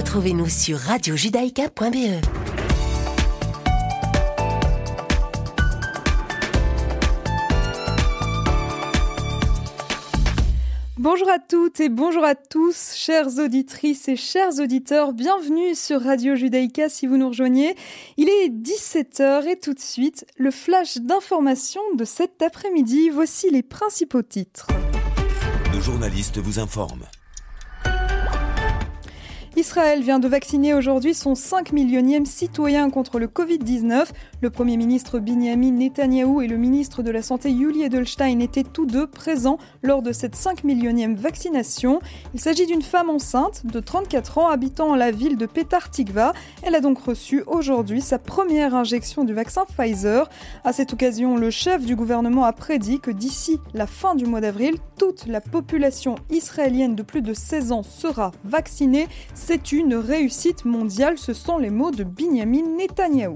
[0.00, 2.24] Retrouvez-nous sur radiojudaïka.be.
[10.96, 15.12] Bonjour à toutes et bonjour à tous, chères auditrices et chers auditeurs.
[15.12, 17.76] Bienvenue sur Radio Judaïka si vous nous rejoignez.
[18.16, 23.10] Il est 17h et tout de suite, le flash d'information de cet après-midi.
[23.10, 24.66] Voici les principaux titres.
[25.74, 27.04] Nos journalistes vous informent.
[29.60, 34.06] Israël vient de vacciner aujourd'hui son 5 millionième citoyen contre le Covid-19.
[34.40, 38.86] Le Premier ministre Binyamin Netanyahou et le ministre de la Santé Yuli Edelstein étaient tous
[38.86, 42.00] deux présents lors de cette 5 millionième vaccination.
[42.32, 46.32] Il s'agit d'une femme enceinte de 34 ans habitant la ville de Petar Tikva.
[46.62, 50.30] Elle a donc reçu aujourd'hui sa première injection du vaccin Pfizer.
[50.64, 54.40] À cette occasion, le chef du gouvernement a prédit que d'ici la fin du mois
[54.40, 59.06] d'avril, toute la population israélienne de plus de 16 ans sera vaccinée.
[59.52, 63.34] C'est une réussite mondiale, ce sont les mots de Binyamin Netanyahou.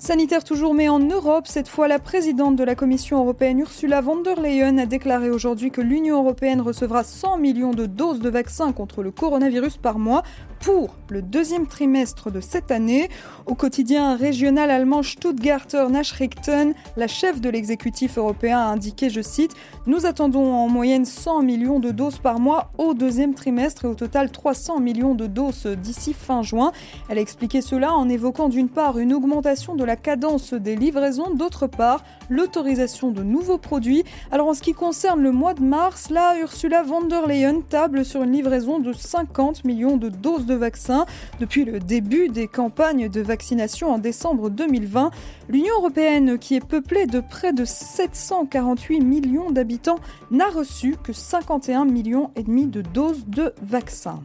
[0.00, 4.16] Sanitaire toujours, mais en Europe, cette fois, la présidente de la Commission européenne Ursula von
[4.16, 8.72] der Leyen a déclaré aujourd'hui que l'Union européenne recevra 100 millions de doses de vaccins
[8.72, 10.24] contre le coronavirus par mois
[10.58, 13.08] pour le deuxième trimestre de cette année.
[13.46, 19.52] Au quotidien régional allemand Stuttgarter Nachrichten, la chef de l'exécutif européen a indiqué, je cite,
[19.86, 23.94] Nous attendons en moyenne 100 millions de doses par mois au deuxième trimestre et au
[23.94, 26.70] total 300 millions de doses d'ici fin juin.
[27.08, 31.34] Elle a expliqué cela en évoquant d'une part une augmentation de la cadence des livraisons,
[31.34, 34.04] d'autre part l'autorisation de nouveaux produits.
[34.30, 38.04] Alors en ce qui concerne le mois de mars, là, Ursula von der Leyen table
[38.04, 41.06] sur une livraison de 50 millions de doses de vaccins.
[41.40, 45.10] Depuis le début des campagnes de vaccination en décembre 2020,
[45.48, 49.98] l'Union européenne, qui est peuplée de près de 748 millions d'habitants,
[50.30, 54.22] n'a reçu que 51 millions et demi de doses de vaccins.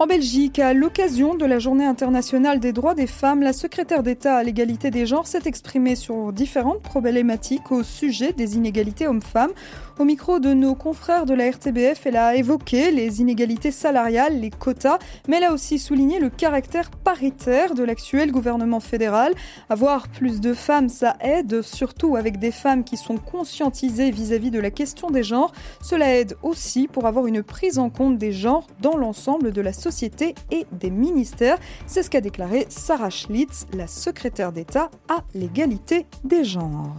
[0.00, 4.36] En Belgique, à l'occasion de la Journée internationale des droits des femmes, la secrétaire d'État
[4.36, 9.52] à l'égalité des genres s'est exprimée sur différentes problématiques au sujet des inégalités hommes-femmes.
[10.00, 14.48] Au micro de nos confrères de la RTBF, elle a évoqué les inégalités salariales, les
[14.48, 19.34] quotas, mais elle a aussi souligné le caractère paritaire de l'actuel gouvernement fédéral.
[19.68, 24.58] Avoir plus de femmes, ça aide, surtout avec des femmes qui sont conscientisées vis-à-vis de
[24.58, 25.52] la question des genres.
[25.82, 29.74] Cela aide aussi pour avoir une prise en compte des genres dans l'ensemble de la
[29.74, 31.58] société et des ministères.
[31.86, 36.96] C'est ce qu'a déclaré Sarah Schlitz, la secrétaire d'État à l'égalité des genres.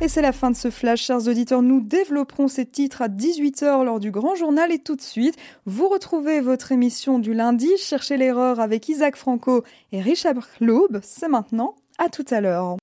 [0.00, 1.60] Et c'est la fin de ce flash, chers auditeurs.
[1.60, 5.34] Nous développerons ces titres à 18h lors du grand journal et tout de suite,
[5.66, 10.98] vous retrouvez votre émission du lundi, Cherchez l'erreur avec Isaac Franco et Richard Loeb.
[11.02, 11.74] C'est maintenant.
[11.98, 12.76] À tout à l'heure.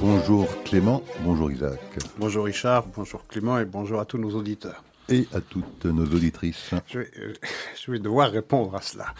[0.00, 1.78] Bonjour Clément, bonjour Isaac.
[2.18, 4.82] Bonjour Richard, bonjour Clément et bonjour à tous nos auditeurs.
[5.10, 6.70] Et à toutes nos auditrices.
[6.86, 7.32] Je vais, euh,
[7.82, 9.14] je vais devoir répondre à cela.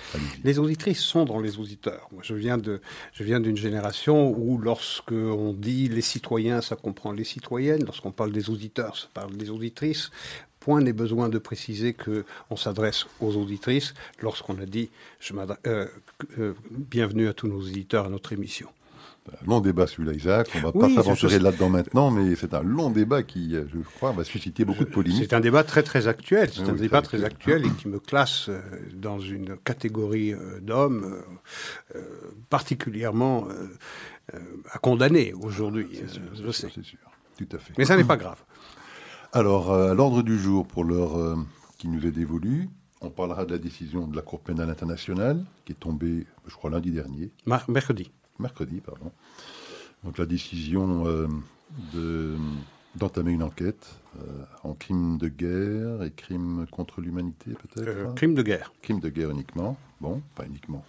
[0.44, 2.09] Les auditrices sont dans les auditeurs.
[2.12, 2.81] Moi, je viens de,
[3.15, 7.84] je viens d'une génération où, lorsque on dit les citoyens, ça comprend les citoyennes.
[7.84, 10.10] Lorsqu'on parle des auditeurs, ça parle des auditrices.
[10.60, 15.32] Point n'est besoin de préciser que on s'adresse aux auditrices lorsqu'on a dit je
[15.66, 15.87] euh,
[16.38, 18.69] euh, bienvenue à tous nos auditeurs à notre émission.
[19.43, 20.49] Un long débat celui-là, Isaac.
[20.55, 23.78] On ne va Oui, pas s'aventurer là-dedans maintenant, mais c'est un long débat qui, je
[23.97, 25.19] crois, va susciter beaucoup de polémiques.
[25.22, 26.50] C'est un débat très très actuel.
[26.53, 28.61] C'est Oui, un oui, débat très actuel et qui me classe euh,
[28.94, 31.22] dans une catégorie euh, d'hommes
[31.94, 32.00] euh,
[32.50, 34.38] particulièrement euh,
[34.71, 35.88] à condamner aujourd'hui.
[36.03, 36.69] euh, Je sais.
[36.75, 36.99] C'est sûr,
[37.37, 37.72] tout à fait.
[37.78, 38.43] Mais ça n'est pas grave.
[39.33, 41.37] Alors, à l'ordre du jour, pour l'heure
[41.77, 42.69] qui nous est dévolue,
[43.00, 46.71] on parlera de la décision de la Cour pénale internationale, qui est tombée, je crois,
[46.71, 47.31] lundi dernier,
[47.69, 48.11] mercredi.
[48.38, 49.10] Mercredi, pardon.
[50.04, 51.26] Donc la décision euh,
[51.93, 52.37] de-
[52.94, 53.87] d'entamer une enquête
[54.19, 54.22] euh,
[54.65, 58.72] en crime de guerre et crime contre l'humanité, peut-être Euh, hein crime de guerre.
[58.82, 60.85] crime de guerre uniquement, bon, pas uniquement,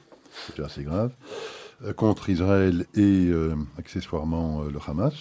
[0.47, 1.11] c'était assez grave,
[1.83, 3.29] euh, contre Israël et
[3.77, 5.15] accessoirement le Hamas.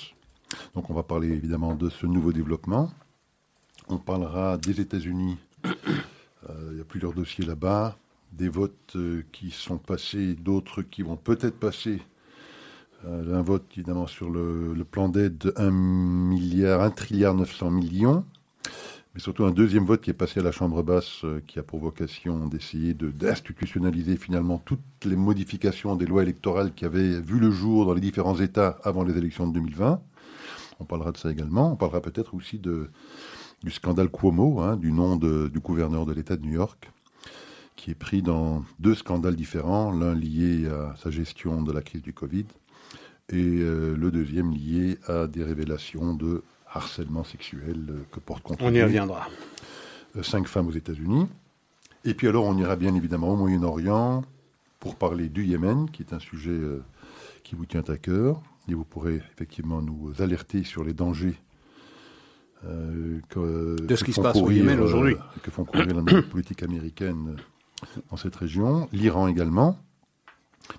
[0.74, 2.90] Donc on va parler évidemment de ce nouveau développement.
[3.88, 5.36] On parlera des États-Unis.
[5.64, 7.98] Il y a plusieurs dossiers là-bas,
[8.32, 8.96] des votes
[9.32, 12.00] qui sont passés, d'autres qui vont peut-être passer.
[13.06, 18.24] Euh, un vote évidemment sur le, plan d'aide de 1 milliard, 1 trilliard 900 millions
[19.14, 21.62] mais surtout un deuxième vote qui est passé à la Chambre basse, euh, qui a
[21.62, 27.38] pour vocation d'essayer de- d'institutionnaliser finalement toutes les modifications des lois électorales qui avaient vu
[27.38, 30.00] le jour dans les différents États avant les élections de 2020.
[30.80, 31.72] On parlera de ça également.
[31.72, 36.42] On parlera peut-être aussi du scandale Cuomo, hein, du nom du gouverneur de l'État de
[36.44, 36.90] New York,
[37.76, 42.02] qui est pris dans deux scandales différents, l'un lié à sa gestion de la crise
[42.02, 42.46] du Covid
[43.30, 48.82] et le deuxième lié à des révélations de harcèlement sexuel que porte contre On y
[48.82, 49.28] reviendra.
[50.22, 51.26] cinq femmes aux États-Unis.
[52.04, 54.25] Et puis alors, on ira bien évidemment au Moyen-Orient
[54.80, 56.58] pour parler du Yémen, qui est un sujet
[57.44, 58.40] qui vous tient à cœur.
[58.69, 61.38] Et vous pourrez effectivement nous alerter sur les dangers
[62.64, 65.14] euh, de ce qui se passe au Yémen aujourd'hui.
[65.14, 67.36] Euh, que font courir la politique américaine
[68.10, 68.88] dans cette région.
[68.92, 69.78] L'Iran également,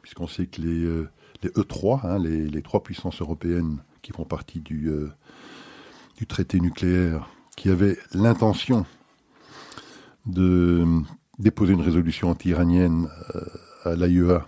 [0.01, 1.09] puisqu'on sait que les, euh,
[1.43, 4.89] les E3, hein, les, trois puissances européennes qui font partie du,
[6.17, 8.85] du traité nucléaire, qui avaient l'intention
[10.25, 10.85] de
[11.37, 13.09] déposer une résolution anti-iranienne
[13.85, 14.45] à l'AIEA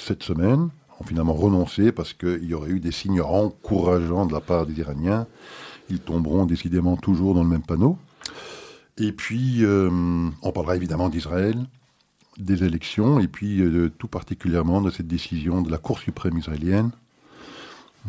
[0.00, 0.68] cette semaine
[0.98, 4.78] ont finalement renoncé parce qu'il y aurait eu des signes encourageants de la part des
[4.78, 5.26] Iraniens.
[5.88, 7.96] Ils tomberont décidément toujours dans le même panneau.
[8.98, 9.88] Et puis, euh,
[10.42, 11.56] on parlera évidemment d'Israël,
[12.38, 16.90] des élections, et puis euh, tout particulièrement de cette décision de la Cour suprême israélienne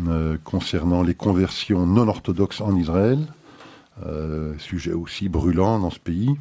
[0.07, 3.19] euh, concernant les conversions non orthodoxes en Israël,
[4.57, 6.35] sujet aussi brûlant dans ce pays,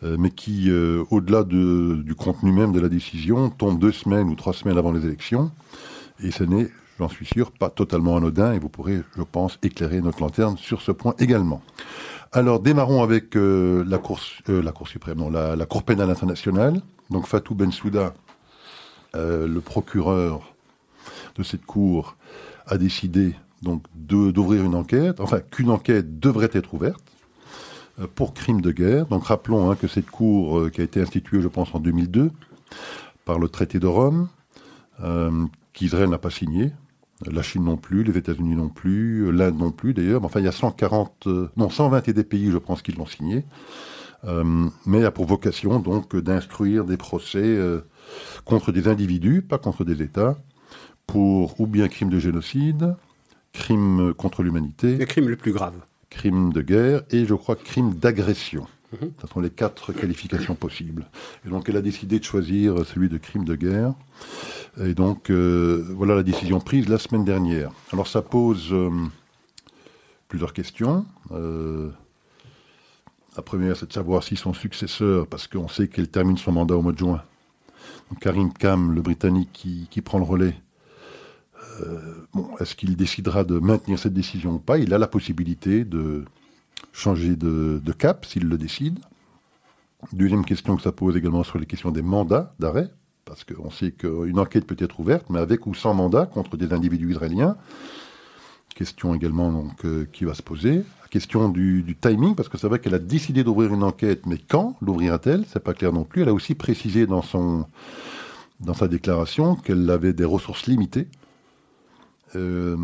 [0.00, 0.70] mais qui,
[1.10, 5.04] au-delà du contenu même de la décision, tombe deux semaines ou trois semaines avant les
[5.04, 5.50] élections.
[6.22, 10.00] Et ce n'est, j'en suis sûr, pas totalement anodin et vous pourrez, je pense, éclairer
[10.00, 11.62] notre lanterne sur ce point également.
[12.32, 14.18] Alors, démarrons avec euh, la, cour,
[14.48, 16.82] euh, la Cour suprême, non, la, Cour pénale internationale.
[17.10, 18.14] Donc, Fatou Bensouda,
[19.14, 20.54] euh, le procureur
[21.36, 22.16] de cette Cour,
[22.66, 27.02] a décidé donc d'ouvrir une enquête, enfin qu'une enquête devrait être ouverte
[28.14, 29.06] pour crime de guerre.
[29.06, 32.30] Donc, rappelons hein, que cette Cour, qui a été instituée, je pense, en 2002
[33.24, 34.28] par le traité de Rome,
[35.72, 36.72] qu'Israël n'a pas signé.
[37.26, 40.24] La Chine non plus, les États-Unis non plus, l'Inde non plus d'ailleurs.
[40.24, 43.44] Enfin, il y a 140, euh, non, 120 des pays, je pense, qui l'ont signé.
[44.26, 47.80] Euh, mais a pour vocation donc d'instruire des procès euh,
[48.44, 50.38] contre des individus, pas contre des États,
[51.06, 52.96] pour ou bien crimes de génocide,
[53.52, 54.96] crimes contre l'humanité.
[54.96, 55.78] Les crimes les plus graves.
[56.10, 58.66] Crimes de guerre et je crois crimes d'agression.
[58.92, 59.10] Mhm.
[59.20, 61.06] Ce sont les quatre qualifications possibles.
[61.44, 63.94] Et donc elle a décidé de choisir celui de crime de guerre.
[64.80, 67.70] Et donc, euh, voilà la décision prise la semaine dernière.
[67.92, 68.90] Alors, ça pose euh,
[70.28, 71.06] plusieurs questions.
[71.30, 71.90] Euh,
[73.36, 76.76] la première, c'est de savoir si son successeur, parce qu'on sait qu'elle termine son mandat
[76.76, 77.22] au mois de juin,
[78.10, 80.54] donc Karim Kam, le Britannique qui, prend le relais,
[82.32, 84.78] bon, est-ce qu'il décidera de maintenir cette décision ou pas?
[84.78, 86.24] Il a la possibilité de
[86.92, 89.00] changer de, de cap s'il le décide.
[90.12, 92.90] Deuxième question que ça pose également sur les questions des mandats d'arrêt,
[93.24, 96.72] parce qu'on sait qu'une enquête peut être ouverte, mais avec ou sans mandat contre des
[96.72, 97.56] individus israéliens.
[98.74, 100.82] Question également donc, euh, qui va se poser.
[101.14, 104.76] Question du, timing, parce que c'est vrai qu'elle a décidé d'ouvrir une enquête, mais quand
[104.82, 106.22] l'ouvrira-t-elle C'est pas clair non plus.
[106.22, 107.66] Elle a aussi précisé dans, son,
[108.58, 111.06] dans sa déclaration qu'elle avait des ressources limitées.
[112.34, 112.76] Euh,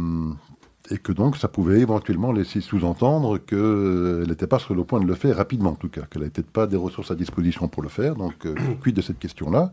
[0.93, 5.07] et que donc ça pouvait éventuellement laisser sous-entendre qu'elle n'était pas sur le point de
[5.07, 7.89] le faire rapidement en tout cas, qu'elle n'avait pas des ressources à disposition pour le
[7.89, 8.15] faire.
[8.15, 9.73] Donc, euh, quid de cette question-là?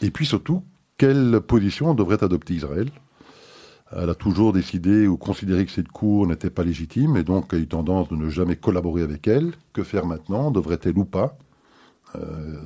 [0.00, 0.62] Et puis surtout,
[0.96, 2.88] quelle position devrait adopter Israël?
[3.96, 7.56] Elle a toujours décidé ou considéré que cette cour n'était pas légitime et donc a
[7.56, 9.52] eu tendance de ne jamais collaborer avec elle.
[9.72, 10.50] Que faire maintenant?
[10.50, 11.38] Devrait-elle ou pas
[12.14, 12.58] euh,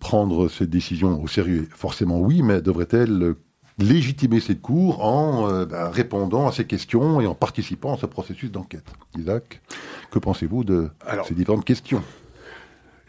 [0.00, 1.68] prendre cette décision au sérieux?
[1.70, 3.34] Forcément oui, mais devrait-elle
[3.78, 8.06] légitimer cette cour en euh, ben, répondant à ces questions et en participant à ce
[8.06, 8.86] processus d'enquête?
[9.16, 9.62] Isaac,
[10.10, 10.90] que pensez-vous de
[11.28, 12.02] ces différentes questions?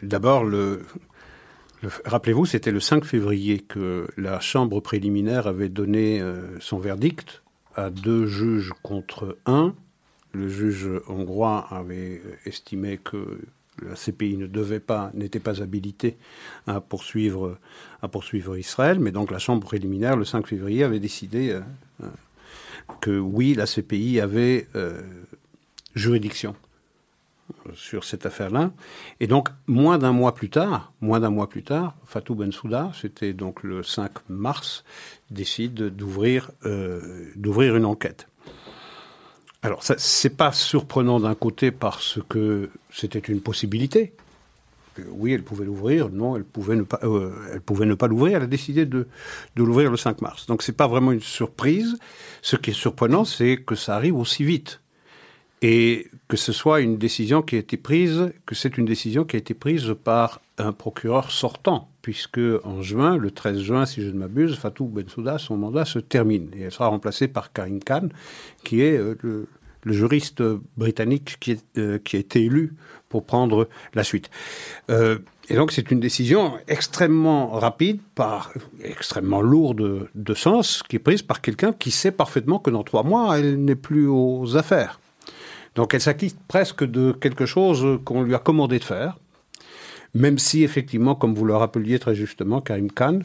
[0.02, 0.86] D'abord, le,
[2.04, 7.42] Rappelez-vous, c'était le 5 février que la Chambre préliminaire avait donné euh, son verdict
[7.74, 9.74] à deux juges contre un.
[10.32, 13.38] Le juge hongrois avait estimé que
[13.82, 16.16] la CPI ne devait pas, n'était pas habilitée
[16.66, 17.58] à poursuivre,
[18.56, 21.60] Israël, mais donc la Chambre préliminaire, le 5 février, avait décidé euh,
[22.02, 22.06] euh,
[23.00, 24.68] que oui, la CPI avait
[25.94, 26.54] juridiction
[27.74, 28.72] sur cette affaire-là.
[29.20, 33.32] Et donc, moins d'un mois plus tard, moins d'un mois plus tard, Fatou Bensouda, c'était
[33.32, 34.84] donc le 5 mars,
[35.30, 38.28] décide d'ouvrir euh, d'ouvrir une enquête.
[39.62, 44.12] Alors, c'est pas surprenant d'un côté parce que c'était une possibilité.
[45.08, 46.10] Oui, elle pouvait l'ouvrir.
[46.10, 47.00] Non, elle pouvait ne pas.
[47.02, 48.36] Euh, elle pouvait ne pas l'ouvrir.
[48.36, 49.08] Elle a décidé de,
[49.56, 50.46] de l'ouvrir le 5 mars.
[50.46, 51.96] Donc, c'est pas vraiment une surprise.
[52.42, 54.82] Ce qui est surprenant, c'est que ça arrive aussi vite
[55.64, 59.36] et que ce soit une décision qui a été prise, que c'est une décision qui
[59.36, 64.08] a été prise par un procureur sortant, puisque en juin, le 13 juin, si je
[64.08, 68.10] ne m'abuse, Fatou Bensouda, son mandat se termine et elle sera remplacée par Karim Khan,
[68.62, 69.48] qui est euh, le,
[69.86, 70.42] juriste
[70.76, 71.38] britannique
[71.78, 72.74] euh, qui, a été élu
[73.08, 74.28] pour prendre la suite.
[74.90, 75.16] Euh,
[75.48, 78.52] et donc c'est une décision extrêmement rapide, par,
[78.82, 83.02] extrêmement lourde de sens, qui est prise par quelqu'un qui sait parfaitement que dans trois
[83.02, 85.00] mois, elle n'est plus aux affaires.
[85.74, 89.18] Donc elle s'acquitte presque de quelque chose qu'on lui a commandé de faire,
[90.14, 93.20] même si effectivement, comme vous le rappeliez très justement, Karim Khan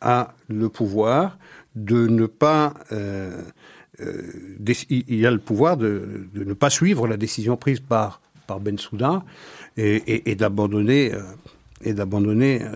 [0.00, 1.38] a le pouvoir
[1.74, 2.74] de ne pas...
[2.92, 3.42] Euh,
[4.00, 4.22] euh,
[4.88, 9.24] il a le pouvoir de, ne pas suivre la décision prise par, par Ben Souda
[9.76, 11.22] et, d'abandonner euh,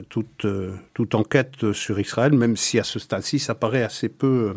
[0.08, 4.54] toute, enquête sur Israël, même si à ce stade-ci, ça paraît assez peu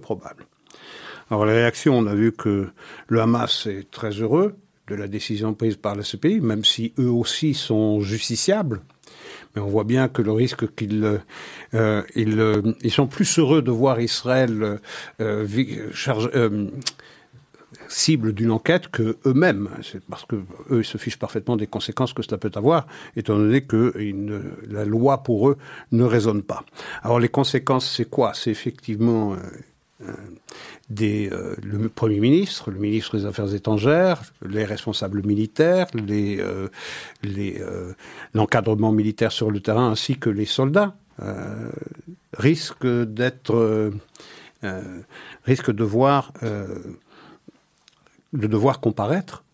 [0.00, 0.46] probable.
[1.30, 2.68] Alors les réactions, on a vu que
[3.06, 4.56] le Hamas est très heureux
[4.88, 8.80] de la décision prise par la CPI, même si eux aussi sont justiciables.
[9.54, 11.20] Mais on voit bien que le risque qu'ils
[11.74, 14.80] euh, ils, euh, ils, sont plus heureux de voir Israël
[15.20, 16.66] euh,
[17.88, 19.68] cible d'une enquête que eux-mêmes.
[19.82, 20.36] C'est parce que
[20.70, 23.94] eux ils se fichent parfaitement des conséquences que cela peut avoir, étant donné que
[24.68, 25.58] la loi pour eux
[25.92, 26.64] ne résonne pas.
[27.02, 28.32] Alors les conséquences, c'est quoi?
[28.34, 29.36] C'est effectivement
[30.02, 36.68] euh, le Premier ministre, le ministre des Affaires étrangères, les responsables militaires, euh,
[37.24, 37.92] euh,
[38.34, 40.94] l'encadrement militaire sur le terrain ainsi que les soldats
[42.32, 43.92] risquent d'être
[45.44, 46.32] risquent de voir
[48.32, 49.44] de devoir comparaître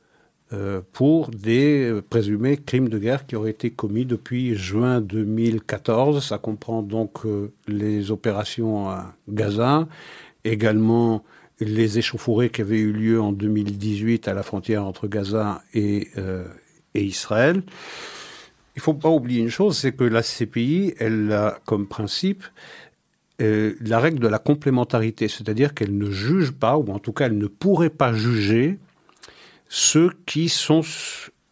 [0.93, 6.25] pour des présumés crimes de guerre qui auraient été commis depuis juin 2014.
[6.25, 7.23] Ça comprend donc
[7.67, 9.89] les opérations à Gaza,
[10.51, 11.25] également
[11.61, 16.45] les échauffourées qui avaient eu lieu en 2018 à la frontière entre Gaza et, euh,
[16.95, 17.63] Israël.
[18.75, 22.45] Il ne faut pas oublier une chose, c'est que la CPI, elle a comme principe
[23.43, 27.27] euh, la règle de la complémentarité, c'est-à-dire qu'elle ne juge pas, ou en tout cas
[27.27, 28.79] elle ne pourrait pas juger
[29.69, 30.83] ceux qui sont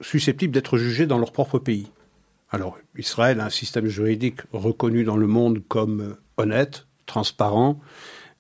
[0.01, 1.91] susceptibles d'être jugés dans leur propre pays.
[2.51, 7.81] Alors, Israël a un système juridique reconnu dans le monde comme honnête, transparent,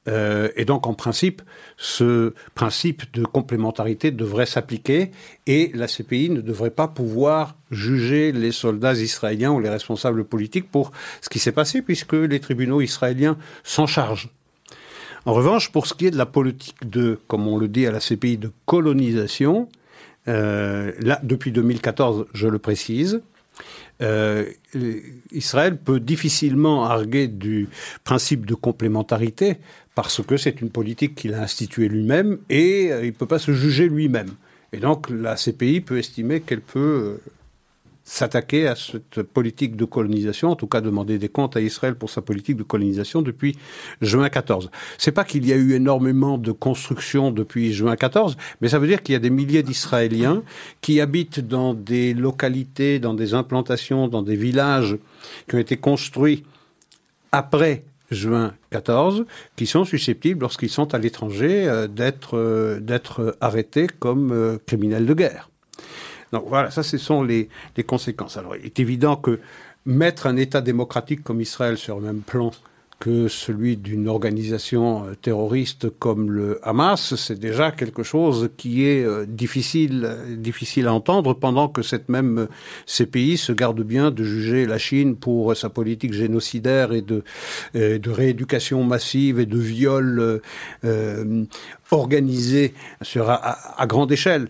[0.06, 1.42] euh, et donc, en principe,
[1.76, 5.10] ce principe de complémentarité devrait s'appliquer
[5.46, 10.70] et la CPI ne devrait pas pouvoir juger les soldats israéliens ou les responsables politiques
[10.70, 14.30] pour ce qui s'est passé, puisque les tribunaux israéliens s'en chargent.
[15.26, 17.90] En revanche, pour ce qui est de la politique de, comme on le dit à
[17.90, 19.68] la CPI, de colonisation,
[20.28, 23.22] euh, là, depuis 2014, je le précise,
[24.02, 24.46] euh,
[25.30, 27.68] Israël peut difficilement arguer du
[28.02, 29.58] principe de complémentarité
[29.94, 33.38] parce que c'est une politique qu'il a instituée lui-même et euh, il ne peut pas
[33.38, 34.30] se juger lui-même.
[34.72, 37.30] Et donc la CPI peut estimer qu'elle peut euh,
[38.04, 42.10] s'attaquer à cette politique de colonisation, en tout cas demander des comptes à Israël pour
[42.10, 43.56] sa politique de colonisation depuis
[44.02, 44.70] juin 14.
[44.98, 48.86] C'est pas qu'il y a eu énormément de constructions depuis juin 14, mais ça veut
[48.86, 50.42] dire qu'il y a des milliers d'Israéliens
[50.82, 54.98] qui habitent dans des localités, dans des implantations, dans des villages
[55.48, 56.44] qui ont été construits
[57.32, 59.24] après juin 14,
[59.56, 65.06] qui sont susceptibles, lorsqu'ils sont à l'étranger, euh, d'être euh, d'être arrêtés comme euh, criminels
[65.06, 65.50] de guerre.
[66.34, 67.48] Donc voilà, ça, ce sont les,
[67.86, 68.36] conséquences.
[68.36, 69.38] Alors, il est évident que
[69.86, 72.50] mettre un État démocratique comme Israël sur le même plan
[73.00, 79.04] que celui d'une organisation euh, terroriste comme le Hamas, c'est déjà quelque chose qui est
[79.04, 82.46] euh, difficile, difficile à entendre pendant que cette même euh,
[82.86, 87.22] CPI se garde bien de juger la Chine pour sa politique génocidaire et de,
[87.74, 90.40] de rééducation massive et de viol
[90.84, 91.44] euh,
[91.90, 92.74] organisé
[93.16, 94.48] à, grande échelle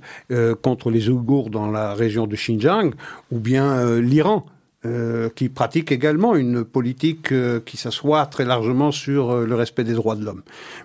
[0.63, 2.93] contre les Ouïghours dans la région de Xinjiang,
[3.31, 4.47] ou bien l'Iran
[4.87, 9.83] euh, qui pratique également une politique euh, qui s'assoit très largement sur euh, le respect
[9.83, 10.43] des droits de l'homme.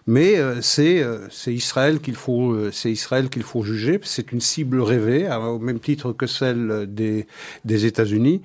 [0.08, 4.00] Mais c'est c'est Israël qu'il faut c'est Israël qu'il faut juger.
[4.04, 7.28] C'est une cible rêvée au même titre que celle des
[7.66, 8.42] des États-Unis.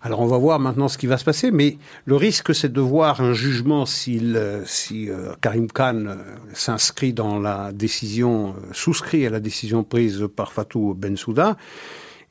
[0.00, 2.80] Alors on va voir maintenant ce qui va se passer, mais le risque c'est de
[2.80, 5.08] voir un jugement s'il, si
[5.40, 6.16] Karim Khan
[6.54, 11.56] s'inscrit dans la décision, souscrit à la décision prise par Fatou Bensouda,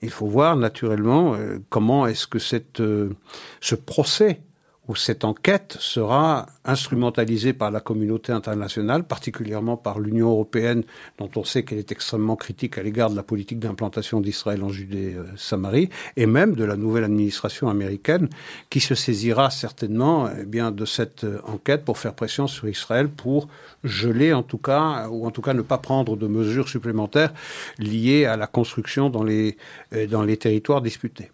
[0.04, 3.10] il faut voir naturellement euh, comment est-ce que cette, euh,
[3.62, 4.42] ce procès
[4.88, 10.84] où cette enquête sera instrumentalisée par la communauté internationale, particulièrement par l'Union européenne,
[11.18, 14.70] dont on sait qu'elle est extrêmement critique à l'égard de la politique d'implantation d'Israël en
[14.70, 18.28] Judée-Samarie, et même de la nouvelle administration américaine,
[18.70, 23.48] qui se saisira certainement eh bien, de cette enquête pour faire pression sur Israël pour
[23.86, 27.34] geler en tout cas, ou en tout cas ne pas prendre de mesures supplémentaires
[27.80, 29.58] liées à la construction dans les,
[29.94, 31.32] euh, dans les territoires disputés.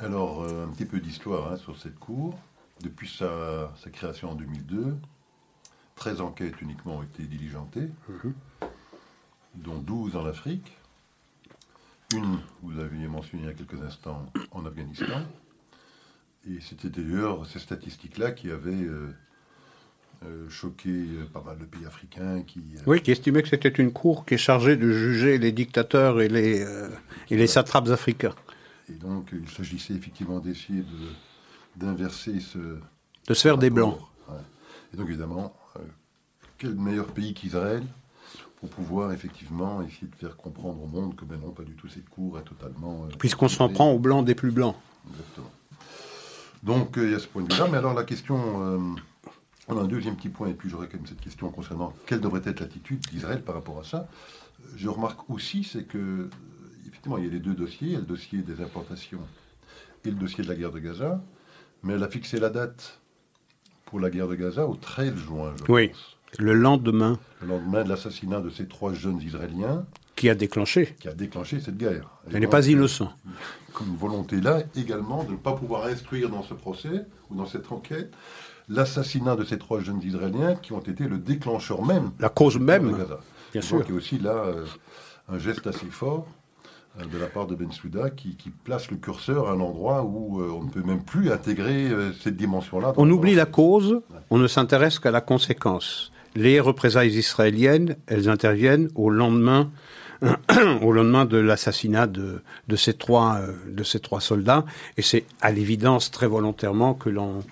[0.00, 2.38] Alors, euh, un petit peu d'histoire hein, sur cette cour.
[2.82, 4.96] Depuis sa, création en 2002,
[5.96, 8.32] 13 enquêtes uniquement ont été diligentées, mhm.
[9.56, 10.72] dont 12 en Afrique.
[12.14, 15.22] Une, vous aviez mentionné il y a quelques instants, en Afghanistan.
[16.48, 19.14] Et c'était d'ailleurs ces statistiques-là qui avaient euh,
[20.24, 22.42] euh, choqué euh, pas mal de pays africains.
[22.42, 26.22] Qui, oui, qui estimaient que c'était une cour qui est chargée de juger les dictateurs
[26.22, 26.66] et les,
[27.30, 28.34] et les satrapes africains.
[28.90, 30.84] Et donc, il s'agissait effectivement d'essayer
[31.76, 32.58] d'inverser ce.
[32.58, 33.98] De se faire des blancs.
[34.92, 35.54] Et donc, évidemment,
[36.58, 37.84] quel meilleur pays qu'Israël
[38.60, 41.88] pour pouvoir effectivement essayer de faire comprendre au monde que ben non, pas du tout,
[41.88, 43.06] cette cour est totalement...
[43.06, 44.76] Euh, Puisqu'on s'en prend aux blancs des plus blancs.
[45.08, 45.50] Exactement.
[46.62, 48.62] Donc euh, il y a ce point de vue-là, mais alors la question...
[48.62, 48.78] Euh,
[49.68, 52.20] on a un deuxième petit point, et puis j'aurais quand même cette question concernant quelle
[52.20, 54.08] devrait être l'attitude d'Israël par rapport à ça.
[54.76, 56.28] Je remarque aussi, c'est que,
[56.86, 59.20] effectivement, il y a les deux dossiers, il y a le dossier des importations
[60.04, 61.20] et le dossier de la guerre de Gaza,
[61.82, 63.00] mais elle a fixé la date
[63.84, 65.90] pour la guerre de Gaza au 13 juin, je oui.
[66.38, 67.18] Le lendemain.
[67.40, 69.84] Le lendemain de l'assassinat de ces trois jeunes Israéliens.
[70.14, 70.94] Qui a déclenché.
[71.00, 72.08] Qui a déclenché cette guerre.
[72.30, 73.12] Elle n'est pas innocent.
[73.72, 77.72] Comme volonté là également de ne pas pouvoir instruire dans ce procès ou dans cette
[77.72, 78.12] enquête
[78.68, 82.12] l'assassinat de ces trois jeunes Israéliens qui ont été le déclencheur même.
[82.20, 82.96] La cause même.
[83.52, 83.78] Bien sûr.
[83.78, 84.66] Donc il y a aussi là euh,
[85.28, 86.28] un geste assez fort
[86.98, 90.50] de la part de Ben Souda qui, place le curseur à un endroit où euh,
[90.50, 91.88] on ne peut même plus intégrer
[92.20, 92.92] cette dimension-là.
[92.96, 98.88] On oublie la cause, on ne s'intéresse qu'à la conséquence les représailles israéliennes, elles interviennent
[98.94, 99.70] au lendemain,
[100.82, 102.42] au lendemain de l'assassinat de,
[102.76, 104.64] ces trois, euh, de ces trois soldats.
[104.96, 107.42] Et c'est à l'évidence très volontairement que l'on,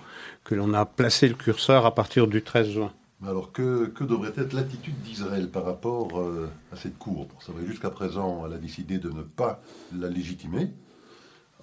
[0.43, 2.91] que l'on a placé le curseur à partir du 13 juin.
[3.25, 7.27] Alors que, que devrait être l'attitude d'Israël par rapport euh, à cette cour?
[7.65, 9.61] Jusqu'à présent, elle a décidé de ne pas
[9.97, 10.69] la légitimer,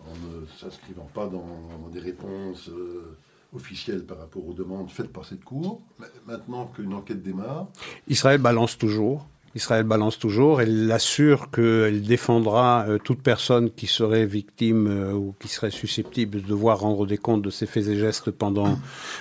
[0.00, 2.68] en ne s'inscrivant pas dans, des réponses.
[2.68, 3.16] Euh,
[3.54, 5.80] officielle par rapport aux demandes faites par cette Cour.
[6.26, 7.68] Maintenant qu'une enquête démarre.
[8.06, 9.26] Israël balance toujours.
[9.56, 10.60] Israël balance toujours.
[10.60, 16.42] Elle assure qu'elle défendra euh, toute personne qui serait victime euh, ou qui serait susceptible
[16.42, 18.78] de devoir rendre des comptes de ses faits et gestes pendant,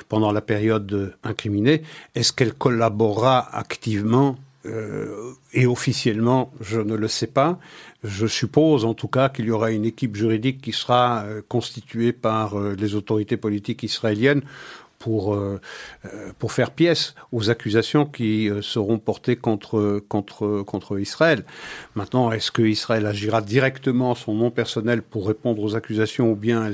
[0.10, 1.82] pendant la période incriminée.
[2.14, 7.60] Est-ce qu'elle collaborera activement euh, et officiellement, je ne le sais pas.
[8.04, 12.14] Je suppose en tout cas qu'il y aura une équipe juridique qui sera euh, constituée
[12.14, 14.42] par euh, les autorités politiques israéliennes
[15.06, 15.38] pour,
[16.40, 21.46] pour faire pièce aux accusations qui seront portées contre, contre, contre Israël.
[21.94, 26.66] Maintenant, est-ce que Israël agira directement son nom personnel pour répondre aux accusations ou bien
[26.66, 26.74] elle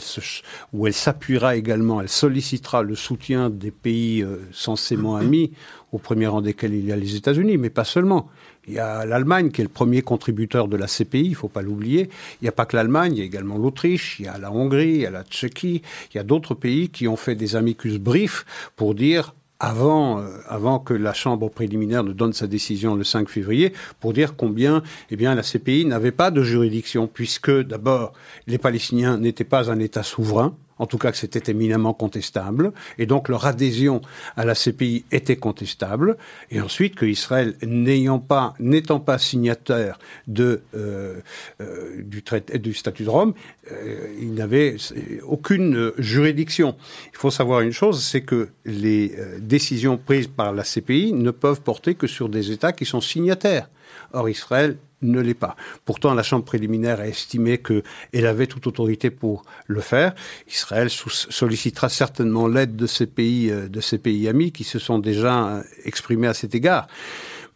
[0.87, 5.51] elle s'appuiera également, elle sollicitera le soutien des pays censément amis
[5.91, 8.29] au premier rang desquels il y a les États-Unis, mais pas seulement.
[8.67, 11.47] Il y a l'Allemagne qui est le premier contributeur de la CPI, il ne faut
[11.47, 12.10] pas l'oublier.
[12.41, 14.52] Il n'y a pas que l'Allemagne, il y a également l'Autriche, il y a la
[14.52, 15.82] Hongrie, il y a la Tchéquie,
[16.13, 18.45] il y a d'autres pays qui ont fait des amicus briefs
[18.76, 23.30] pour dire avant, euh, avant que la Chambre préliminaire ne donne sa décision le 5
[23.30, 28.13] février, pour dire combien eh bien, la CPI n'avait pas de juridiction, puisque d'abord,
[28.47, 33.05] les Palestiniens n'étaient pas un État souverain, en tout cas que c'était éminemment contestable, et
[33.05, 34.01] donc leur adhésion
[34.35, 36.17] à la CPI était contestable,
[36.49, 39.99] et ensuite que Israël, n'ayant pas, n'étant pas signataire
[40.39, 43.35] euh, euh, du, traité, du statut de Rome,
[43.71, 44.75] euh, il n'avait
[45.23, 46.75] aucune juridiction.
[47.13, 51.61] Il faut savoir une chose, c'est que les décisions prises par la CPI ne peuvent
[51.61, 53.69] porter que sur des États qui sont signataires.
[54.13, 55.55] Or, Israël ne l'est pas.
[55.85, 60.13] Pourtant, la Chambre préliminaire a estimé qu'elle avait toute autorité pour le faire.
[60.47, 64.99] Israël sollicitera certainement l'aide de ces pays, euh, de ces pays amis qui se sont
[64.99, 66.87] déjà euh, exprimés à cet égard.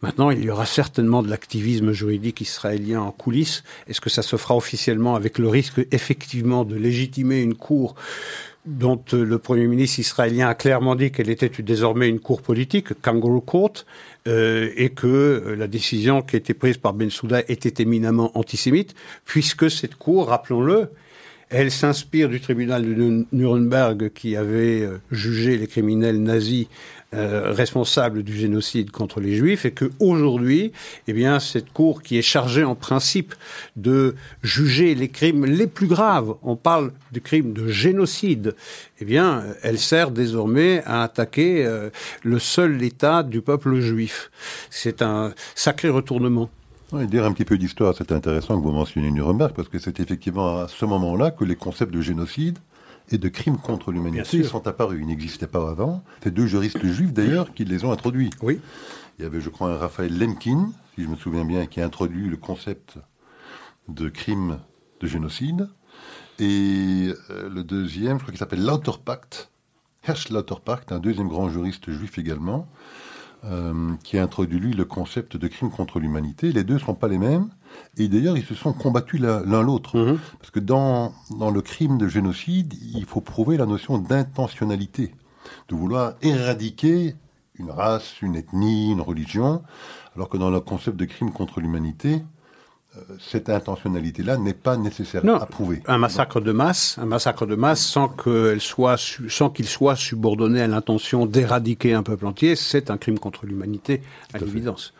[0.02, 3.64] Maintenant, il y aura certainement de l'activisme juridique israélien en coulisses.
[3.88, 7.94] Est-ce que ça se fera officiellement avec le risque effectivement de légitimer une cour
[8.66, 13.00] dont euh, le Premier ministre israélien a clairement dit qu'elle était désormais une cour politique,
[13.00, 13.84] Kangaroo Court,
[14.26, 18.36] euh, et que euh, la décision qui a été prise par Ben Souda était éminemment
[18.36, 20.88] antisémite, puisque cette cour, rappelons-le,
[21.48, 26.66] elle s'inspire du tribunal de Nuremberg qui avait euh, jugé les criminels nazis
[27.16, 30.72] euh, responsables du génocide contre les juifs et que aujourd'hui,
[31.06, 33.34] eh bien, cette cour qui est chargée en principe
[33.76, 38.54] de juger les crimes les plus graves, on parle du crime de génocide,
[39.00, 41.90] eh bien, elle sert désormais à attaquer euh,
[42.22, 44.30] le seul État du peuple juif.
[44.70, 46.50] C'est un sacré retournement.
[46.92, 49.98] Oui, dire un petit peu d'histoire, c'est intéressant que vous mentionniez Nuremberg, parce que c'est
[49.98, 52.58] effectivement à ce moment-là que les concepts de génocide
[53.10, 55.00] et de crimes contre l'humanité sont apparus.
[55.00, 56.02] Ils n'existaient pas avant.
[56.22, 58.30] C'est deux juristes juifs d'ailleurs qui les ont introduits.
[58.42, 58.60] Oui.
[59.18, 61.84] Il y avait, je crois, un Raphaël Lemkin, si je me souviens bien, qui a
[61.84, 62.98] introduit le concept
[63.88, 64.58] de crime
[65.00, 65.68] de génocide.
[66.38, 69.50] Et euh, le deuxième, je crois qu'il s'appelle Lauterpacht,
[70.04, 72.68] Hersch Lauterpacht, un deuxième grand juriste juif également,
[73.44, 76.52] euh, qui a introduit lui le concept de crime contre l'humanité.
[76.52, 77.48] Les deux ne sont pas les mêmes,
[77.96, 79.96] Et d'ailleurs, ils se sont combattus l'un l'autre.
[79.96, 80.18] Mhm.
[80.38, 85.14] Parce que dans, dans le crime de génocide, il faut prouver la notion d'intentionnalité,
[85.68, 87.16] de vouloir éradiquer
[87.58, 89.62] une race, une ethnie, une religion,
[90.14, 92.22] alors que dans le concept de crime contre l'humanité,
[93.18, 95.36] cette intentionnalité-là n'est pas nécessaire Non.
[95.36, 95.82] à prouver.
[95.86, 98.96] Un massacre de masse, un massacre de masse sans qu'elle soit,
[99.28, 104.02] sans qu'il soit subordonné à l'intention d'éradiquer un peuple entier, c'est un crime contre l'humanité,
[104.34, 104.94] à l'évidence.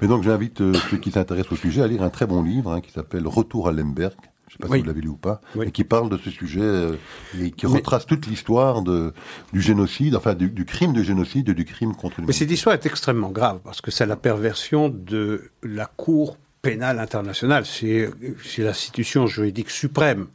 [0.00, 2.72] Mais donc j'invite euh, ceux qui s'intéressent au sujet à lire un très bon livre
[2.72, 4.14] hein, qui s'appelle Retour à Lemberg.
[4.48, 4.78] Je ne sais pas Oui.
[4.78, 5.66] si vous l'avez lu ou pas, Oui.
[5.68, 6.96] et qui parle de ce sujet euh,
[7.40, 11.54] et qui Mais- retrace toute l'histoire du génocide, enfin du, du crime de génocide et
[11.54, 12.38] du crime contre Mais l'humanité.
[12.40, 17.64] cette histoire est extrêmement grave parce que c'est la perversion de la Cour pénale internationale.
[17.66, 18.10] C'est
[18.58, 20.26] l'institution juridique suprême.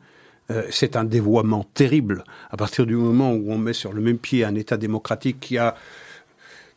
[0.52, 4.20] Euh, c'est un dévoiement terrible à partir du moment où on met sur le même
[4.20, 5.76] pied un État démocratique qui a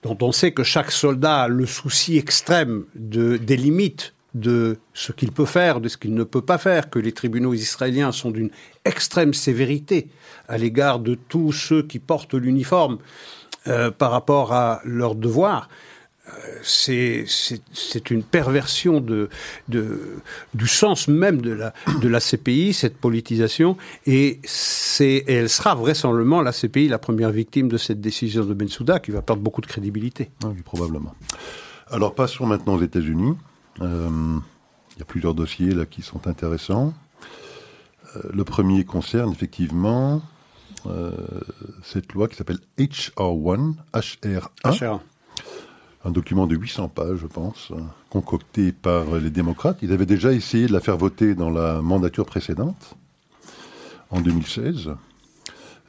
[0.03, 5.13] dont on sait que chaque soldat a le souci extrême de, des limites de ce
[5.13, 8.31] qu'il peut faire, de ce qu'il ne peut pas faire, que les tribunaux israéliens sont
[8.31, 8.51] d'une
[8.85, 10.09] extrême sévérité
[10.49, 12.99] à l'égard de tous ceux qui portent l'uniforme
[13.67, 15.69] euh, par rapport à leurs devoirs.
[16.63, 19.29] C'est une perversion de,
[19.69, 20.21] de,
[20.55, 24.41] du sens même de la, de la CPI, cette politisation, et,
[25.01, 29.23] elle sera vraisemblablement, la CPI, la première victime de cette décision de Bensouda, qui va
[29.23, 30.31] perdre beaucoup de crédibilité.
[30.45, 31.15] Ah oui, probablement.
[31.91, 33.35] Alors passons maintenant aux États-Unis.
[33.81, 34.39] Euh,
[34.97, 36.93] il y a plusieurs dossiers là qui sont intéressants.
[38.17, 40.23] Euh, le premier concerne effectivement
[40.87, 41.13] euh,
[41.83, 45.01] cette loi qui s'appelle HR1, HR1, Cher.
[46.05, 47.73] Un document de 800 pages, je pense,
[48.11, 49.79] concocté par les démocrates.
[49.83, 52.97] Ils avaient déjà essayé de la faire voter dans la mandature précédente,
[54.11, 54.91] en 2016.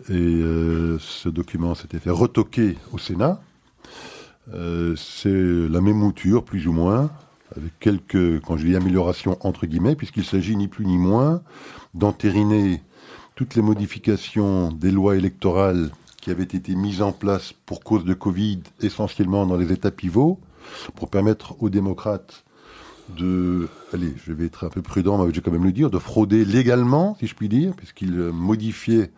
[0.09, 3.41] Et euh, ce document s'était fait retoquer au Sénat.
[4.53, 7.11] Euh, c'est la même mouture, plus ou moins,
[7.55, 11.41] avec quelques, quand je dis améliorations entre guillemets, puisqu'il s'agit ni plus ni moins
[11.93, 12.81] d'entériner
[13.35, 15.91] toutes les modifications des lois électorales
[16.29, 20.39] qui avaient été mises en place pour cause de Covid, essentiellement dans les États pivots,
[20.93, 22.43] pour permettre aux démocrates
[23.17, 25.89] de, allez, je vais être un peu prudent, mais je vais quand même le dire,
[25.89, 29.09] de frauder légalement, si je puis dire, puisqu'ils modifiaient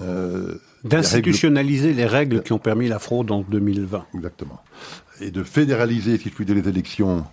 [0.00, 4.04] euh, les règles- D'institutionnaliser les règles qui ont permis la fraude en 2020.
[4.14, 4.60] Exactement.
[5.20, 7.24] Et de fédéraliser, si je puis dire, les élections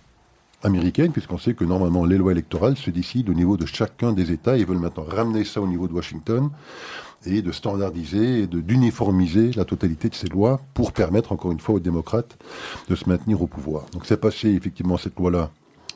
[0.66, 4.32] américaines, puisqu'on sait que normalement les lois électorales se décident au niveau de chacun des
[4.32, 4.56] États.
[4.58, 6.50] Ils veulent maintenant ramener ça au niveau de Washington
[7.24, 11.60] et de standardiser et de- d'uniformiser la totalité de ces lois pour permettre encore une
[11.60, 12.36] fois aux démocrates
[12.88, 13.86] de se maintenir au pouvoir.
[13.92, 15.50] Donc c'est passé effectivement cette loi-là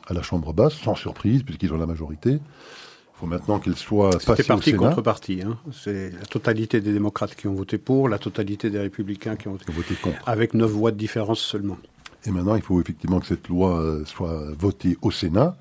[0.07, 2.31] à la Chambre basse, sans surprise, puisqu'ils ont la majorité.
[2.33, 4.77] Il faut maintenant qu'elle soit passée au parti Sénat.
[4.79, 5.41] contre parti.
[5.45, 5.57] Hein.
[5.71, 9.51] C'est la totalité des démocrates qui ont voté pour, la totalité des républicains qui ont
[9.51, 10.17] voté Ils ont voté contre.
[10.27, 11.77] avec neuf voix de différence seulement.
[12.25, 15.55] Et maintenant, il faut effectivement que cette loi euh, soit votée au Sénat.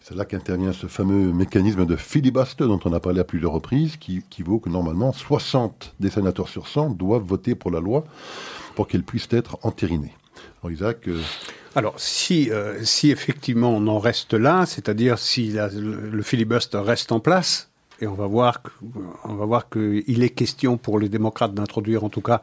[0.00, 3.96] C'est là qu'intervient ce fameux mécanisme de filibuster dont on a parlé à plusieurs reprises,
[3.96, 8.04] qui, vaut que normalement 60 des sénateurs sur 100 doivent voter pour la loi
[8.74, 10.14] pour qu'elle puisse être entérinée.
[10.62, 11.20] Alors Isaac, euh,
[11.74, 17.20] Alors, si, euh, si effectivement on en reste là, c'est-à-dire si le filibuster reste en
[17.20, 17.69] place,
[18.00, 18.62] et on va voir,
[19.68, 22.40] qu'il est question pour les démocrates d'introduire en tout cas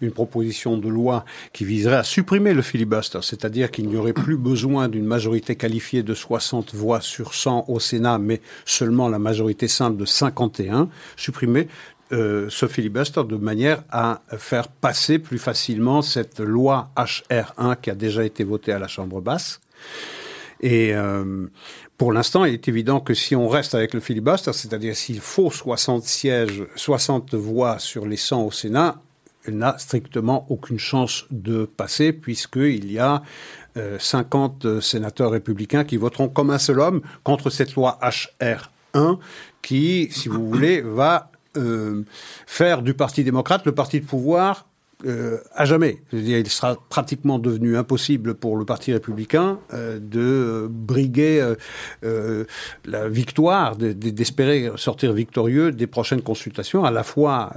[0.00, 4.36] une proposition de loi qui viserait à supprimer le filibuster, c'est-à-dire qu'il n'y aurait plus
[4.36, 9.68] besoin d'une majorité qualifiée de 60 voix sur 100 au Sénat, mais seulement la majorité
[9.68, 11.68] simple de 51, supprimer
[12.12, 17.94] euh, ce filibuster de manière à faire passer plus facilement cette loi HR1 qui a
[17.94, 19.60] déjà été votée à la Chambre basse.
[20.60, 21.46] Et euh,
[22.00, 25.50] pour l'instant, il est évident que si on reste avec le filibuster, c'est-à-dire s'il faut
[25.50, 29.02] 60 sièges, 60 voix sur les 100 au Sénat,
[29.44, 33.22] elle n'a strictement aucune chance de passer puisqu'il y a
[33.76, 39.18] euh, 50 sénateurs républicains qui voteront comme un seul homme contre cette loi HR1
[39.60, 42.02] qui, si vous voulez, va euh,
[42.46, 44.69] faire du Parti démocrate le parti de pouvoir
[45.06, 46.02] euh, à jamais.
[46.12, 51.54] Dire, il sera pratiquement devenu impossible pour le Parti républicain euh, de briguer
[52.04, 52.44] euh,
[52.84, 57.52] la victoire, de- de- d'espérer sortir victorieux des prochaines consultations, à la fois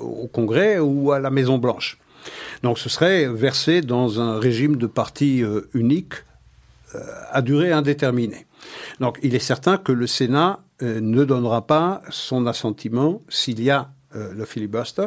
[0.00, 1.98] au Congrès ou à la Maison Blanche.
[2.62, 5.42] Donc ce serait versé dans un régime de parti
[5.74, 6.14] unique
[7.30, 8.46] à durée indéterminée.
[9.00, 13.90] Donc il est certain que le Sénat ne donnera pas son assentiment s'il y a
[14.14, 15.06] euh, le filibuster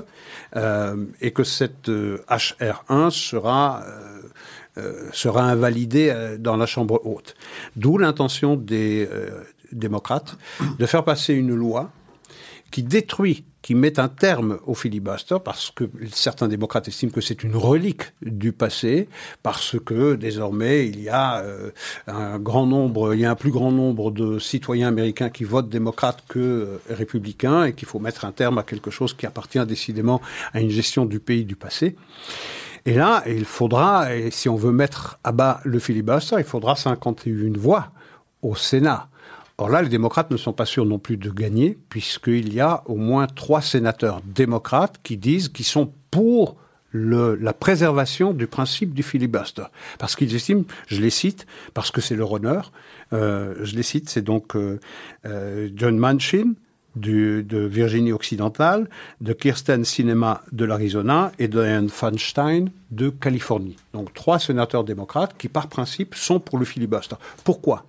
[0.55, 4.21] euh, et que cette euh, HR1 sera, euh,
[4.77, 7.35] euh, sera invalidée dans la Chambre haute.
[7.75, 9.09] D'où l'intention des
[9.71, 10.37] démocrates
[10.79, 11.91] de faire passer une loi
[12.71, 17.43] qui détruit qui met un terme au filibuster parce que certains démocrates estiment que c'est
[17.43, 19.09] une relique du passé,
[19.43, 21.71] parce que désormais il y a euh,
[22.07, 25.67] un grand nombre, il y a un plus grand nombre de citoyens américains qui votent
[25.67, 29.65] démocrates que euh, républicains et qu'il faut mettre un terme à quelque chose qui appartient
[29.65, 30.21] décidément
[30.53, 31.97] à une gestion du pays du passé.
[32.85, 36.77] Et là, il faudra, et si on veut mettre à bas le filibuster, il faudra
[36.77, 37.89] 51 voix
[38.41, 39.09] au Sénat.
[39.59, 42.83] Or là, les démocrates ne sont pas sûrs non plus de gagner, puisqu'il y a
[42.85, 46.57] au moins trois sénateurs démocrates qui disent qu'ils sont pour
[46.93, 49.65] la préservation du principe du filibuster.
[49.99, 52.71] Parce qu'ils estiment, je les cite, parce que c'est leur honneur,
[53.13, 54.79] euh, je les cite, c'est donc euh,
[55.25, 56.53] euh, John Manchin,
[56.95, 58.89] de Virginie occidentale,
[59.21, 63.75] de Kirsten Sinema de l'Arizona et de Dianne Feinstein de Californie.
[63.93, 67.15] Donc trois sénateurs démocrates qui, par principe, sont pour le filibuster.
[67.43, 67.85] Pourquoi?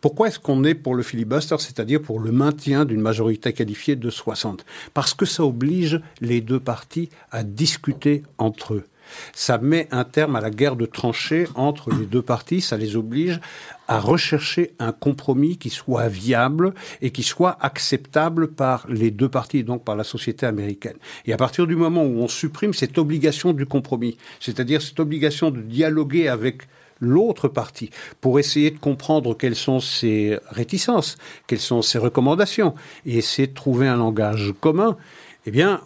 [0.00, 4.10] Pourquoi est-ce qu'on est pour le filibuster, c'est-à-dire pour le maintien d'une majorité qualifiée de
[4.10, 8.84] 60 Parce que ça oblige les deux partis à discuter entre eux.
[9.32, 12.96] Ça met un terme à la guerre de tranchées entre les deux partis, ça les
[12.96, 13.40] oblige
[13.88, 19.64] à rechercher un compromis qui soit viable et qui soit acceptable par les deux partis,
[19.64, 20.96] donc par la société américaine.
[21.26, 25.50] Et à partir du moment où on supprime cette obligation du compromis, c'est-à-dire cette obligation
[25.50, 26.62] de dialoguer avec
[27.00, 32.74] l'autre partie pour essayer de comprendre quelles sont ses réticences, quelles sont ses recommandations
[33.06, 34.96] et essayer de trouver un langage commun.
[35.46, 35.80] Eh bien,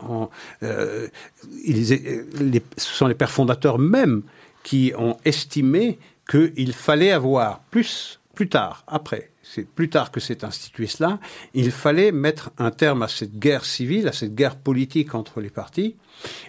[0.62, 1.08] euh,
[1.52, 4.22] ce sont les pères fondateurs même
[4.64, 5.98] qui ont estimé
[6.28, 11.20] qu'il fallait avoir plus, plus tard, après, c'est plus tard que s'est institué cela,
[11.52, 15.50] il fallait mettre un terme à cette guerre civile, à cette guerre politique entre les
[15.50, 15.96] partis,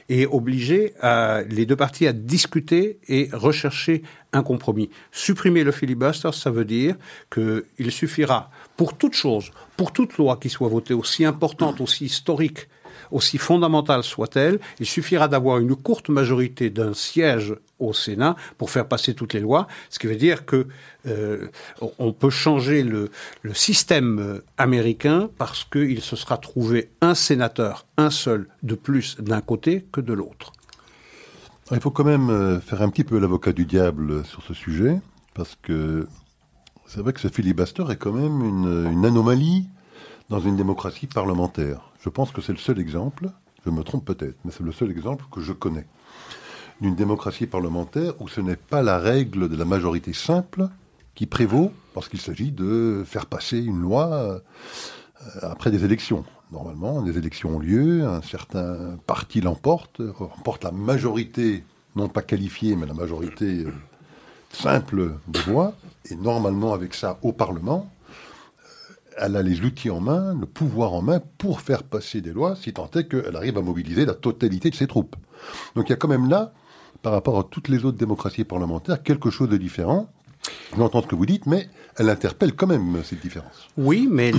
[0.10, 4.90] et obliger euh, les deux parties à discuter et rechercher un compromis.
[5.12, 6.96] Supprimer le filibuster, ça veut dire
[7.32, 12.68] qu'il suffira pour toute chose, pour toute loi qui soit votée, aussi importante, aussi historique
[13.12, 18.88] aussi fondamentale soit-elle, il suffira d'avoir une courte majorité d'un siège au Sénat pour faire
[18.88, 20.68] passer toutes les lois, ce qui veut dire que
[21.08, 21.48] euh,
[22.00, 23.10] on peut changer le,
[23.54, 29.86] système américain parce qu'il se sera trouvé un sénateur, un seul de plus d'un côté
[29.92, 30.52] que de l'autre.
[31.72, 35.00] Il faut quand même euh, faire un petit peu l'avocat du diable sur ce sujet,
[35.34, 36.08] parce que
[36.86, 38.42] c'est vrai que ce filibuster est quand même
[38.92, 39.68] une anomalie
[40.30, 41.92] dans une démocratie parlementaire.
[42.02, 43.30] Je pense que c'est le seul exemple,
[43.66, 45.88] je me trompe peut-être, mais c'est le seul exemple que je connais,
[46.82, 50.68] d'une démocratie parlementaire où ce n'est pas la règle de la majorité simple
[51.14, 54.40] qui prévaut parce qu'il s'agit de faire passer une loi euh,
[55.42, 56.26] après des élections.
[56.52, 61.64] Normalement, des élections ont lieu, un certain parti l'emporte, remporte la majorité,
[61.96, 63.72] non pas qualifiée, mais la majorité euh,
[64.52, 65.74] simple de voix,
[66.10, 67.90] et normalement avec ça au Parlement,
[69.18, 72.56] elle a les outils en main, le pouvoir en main pour faire passer des lois,
[72.56, 75.16] si tant est qu'elle arrive à mobiliser la totalité de ses troupes.
[75.76, 76.54] Donc il y a quand même là,
[77.06, 80.10] par rapport à toutes les autres démocraties parlementaires, quelque chose de différent.
[80.76, 83.68] J'entends ce que vous dites, mais elle interpelle quand même cette différence.
[83.78, 84.32] Oui, mais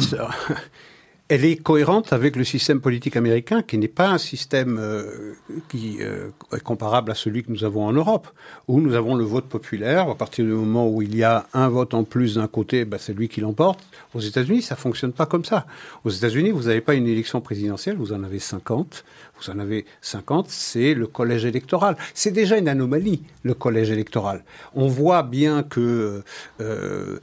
[1.28, 5.32] elle est cohérente avec le système politique américain, qui n'est pas un système euh,
[5.68, 8.28] qui euh, est comparable à celui que nous avons en Europe,
[8.68, 10.08] où nous avons le vote populaire.
[10.08, 12.98] À partir du moment où il y a un vote en plus d'un côté, bah,
[13.00, 13.80] c'est lui qui l'emporte.
[14.14, 15.66] Aux États-Unis, ça fonctionne pas comme ça.
[16.04, 19.04] Aux États-Unis, vous n'avez pas une élection présidentielle, vous en avez 50.
[19.40, 21.96] Vous en avez 50, c'est le collège électoral.
[22.14, 24.44] C'est déjà une anomalie, le collège électoral.
[24.74, 26.22] On voit bien que
[26.60, 27.18] euh,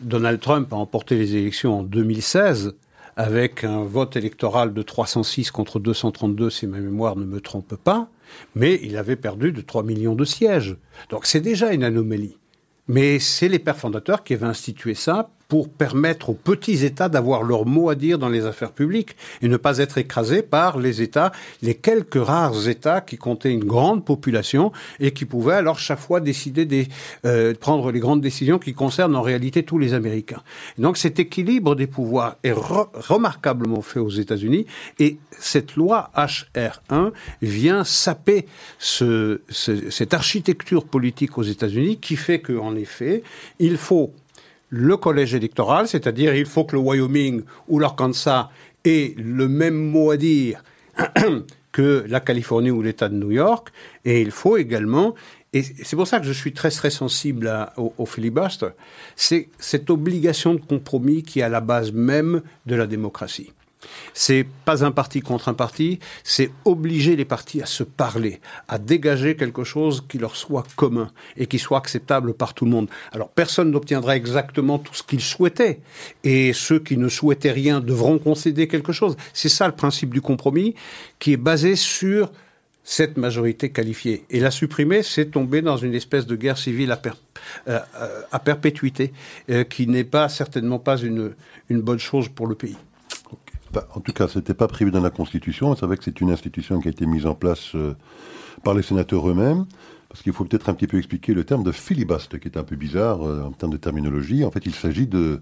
[0.00, 2.74] Donald Trump a emporté les élections en 2016
[3.16, 8.08] avec un vote électoral de 306 contre 232, si ma mémoire ne me trompe pas,
[8.54, 10.76] mais il avait perdu de 3 millions de sièges.
[11.10, 12.38] Donc c'est déjà une anomalie.
[12.88, 17.42] Mais c'est les pères fondateurs qui avaient institué ça pour permettre aux petits États d'avoir
[17.42, 21.02] leur mot à dire dans les affaires publiques et ne pas être écrasés par les
[21.02, 25.98] États, les quelques rares États qui comptaient une grande population et qui pouvaient alors chaque
[25.98, 26.84] fois décider de
[27.26, 30.42] euh, prendre les grandes décisions qui concernent en réalité tous les Américains.
[30.78, 34.66] donc cet équilibre des pouvoirs est remarquablement fait aux États-Unis
[35.00, 37.10] et cette loi HR1
[37.42, 38.46] vient saper
[38.78, 43.24] ce, cette architecture politique aux États-Unis qui fait qu'en effet,
[43.58, 44.12] il faut
[44.70, 48.50] le collège électoral, c'est-à-dire il faut que le Wyoming ou l'Arkansas
[48.84, 50.62] ait le même mot à dire
[51.72, 53.68] que la Californie ou l'État de New York,
[54.04, 55.14] et il faut également,
[55.52, 58.68] et c'est pour ça que je suis très très sensible au, filibuster,
[59.16, 63.52] c'est cette obligation de compromis qui est à la base même de la démocratie.
[64.12, 68.78] C'est pas un parti contre un parti, c'est obliger les partis à se parler, à
[68.78, 72.88] dégager quelque chose qui leur soit commun et qui soit acceptable par tout le monde.
[73.12, 75.80] Alors personne n'obtiendra exactement tout ce qu'il souhaitait
[76.24, 79.16] et ceux qui ne souhaitaient rien devront concéder quelque chose.
[79.32, 80.74] C'est ça le principe du compromis
[81.18, 82.30] qui est basé sur
[82.82, 84.24] cette majorité qualifiée.
[84.30, 87.00] Et la supprimer, c'est tomber dans une espèce de guerre civile à,
[87.68, 87.80] euh,
[88.32, 89.12] à perpétuité,
[89.50, 91.34] euh, qui n'est pas certainement pas une
[91.70, 92.76] bonne chose pour le pays.
[93.72, 95.74] Bah, en tout cas, ce n'était pas prévu dans la Constitution.
[95.76, 97.94] C'est vrai que c'est une institution qui a été mise en place euh,
[98.64, 99.66] par les sénateurs eux-mêmes.
[100.08, 102.64] Parce qu'il faut peut-être un petit peu expliquer le terme de filibuste, qui est un
[102.64, 104.44] peu bizarre euh, en termes de terminologie.
[104.44, 105.40] En fait, il s'agit de,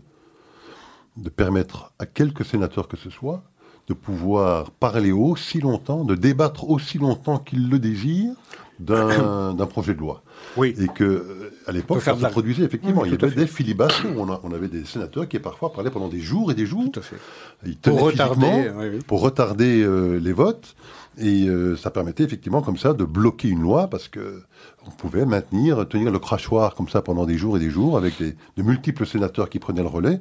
[1.16, 3.42] de permettre à quelques sénateurs que ce soit
[3.88, 8.34] de pouvoir parler aussi longtemps, de débattre aussi longtemps qu'ils le désirent
[8.78, 10.22] d'un projet de loi.
[10.56, 10.74] Oui.
[10.78, 13.04] Et que, à l'époque, ça se produisait effectivement.
[13.04, 16.20] il y avait des filibusters où on, avait des sénateurs qui parfois parlaient pendant des
[16.20, 16.90] jours et des jours.
[16.92, 17.16] Tout à fait.
[17.82, 18.70] pour retarder,
[19.06, 20.74] pour retarder euh, les votes.
[21.20, 24.42] Et euh, ça permettait effectivement comme ça de bloquer une loi parce que
[24.86, 28.20] on pouvait maintenir, tenir le crachoir comme ça pendant des jours et des jours avec
[28.20, 30.20] de multiples sénateurs qui prenaient le relais.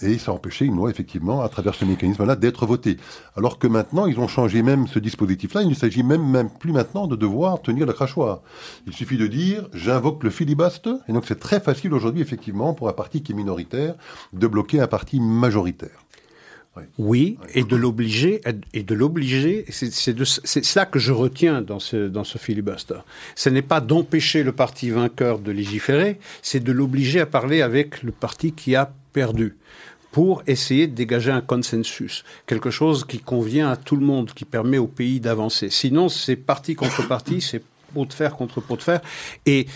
[0.00, 2.96] Et ça empêchait une loi effectivement à travers ce mécanisme-là d'être votée.
[3.36, 5.62] Alors que maintenant ils ont changé même ce dispositif-là.
[5.62, 8.40] Il ne s'agit même, plus maintenant de devoir tenir le crachoir.
[8.86, 10.88] Il suffit de dire j'invoque le filibuste.
[11.08, 13.94] Et donc c'est très facile aujourd'hui effectivement pour un parti qui est minoritaire
[14.32, 16.04] de bloquer un parti majoritaire.
[16.98, 18.40] Oui, et de l'obliger,
[18.72, 23.00] et de l'obliger, c'est ça que je retiens dans ce, dans ce filibuster.
[23.34, 28.02] Ce n'est pas d'empêcher le parti vainqueur de légiférer, c'est de l'obliger à parler avec
[28.02, 29.56] le parti qui a perdu
[30.12, 34.44] pour essayer de dégager un consensus, quelque chose qui convient à tout le monde, qui
[34.44, 35.70] permet au pays d'avancer.
[35.70, 37.62] Sinon, c'est parti contre parti, c'est
[37.94, 39.00] pot de fer contre pot de fer.
[39.46, 39.66] Et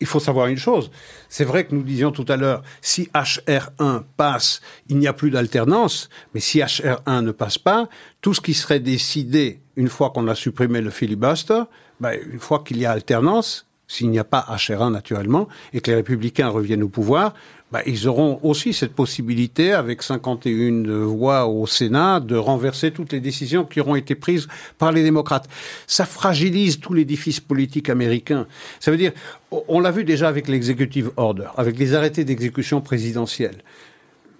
[0.00, 0.90] il faut savoir une chose.
[1.28, 5.30] C'est vrai que nous disions tout à l'heure, si HR1 passe, il n'y a plus
[5.30, 7.88] d'alternance, mais si HR1 ne passe pas,
[8.20, 11.62] tout ce qui serait décidé une fois qu'on a supprimé le filibuster,
[12.00, 15.90] ben, une fois qu'il y a alternance, s'il n'y a pas HR1 naturellement, et que
[15.90, 17.34] les républicains reviennent au pouvoir,
[17.72, 23.20] bah, ils auront aussi cette possibilité, avec 51 voix au Sénat, de renverser toutes les
[23.20, 24.46] décisions qui auront été prises
[24.78, 25.48] par les démocrates.
[25.86, 28.46] Ça fragilise tout l'édifice politique américain.
[28.78, 29.12] Ça veut dire,
[29.50, 33.62] on l'a vu déjà avec l'executive order, avec les arrêtés d'exécution présidentielle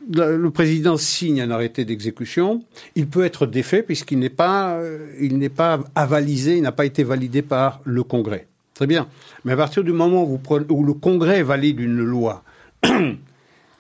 [0.09, 2.63] le président signe un arrêté d'exécution,
[2.95, 6.87] il peut être défait puisqu'il n'est pas, euh, il n'est pas avalisé, il n'a pas
[6.87, 8.47] été validé par le Congrès.
[8.75, 9.09] Très bien.
[9.45, 12.45] Mais à partir du moment où, où le Congrès valide une loi,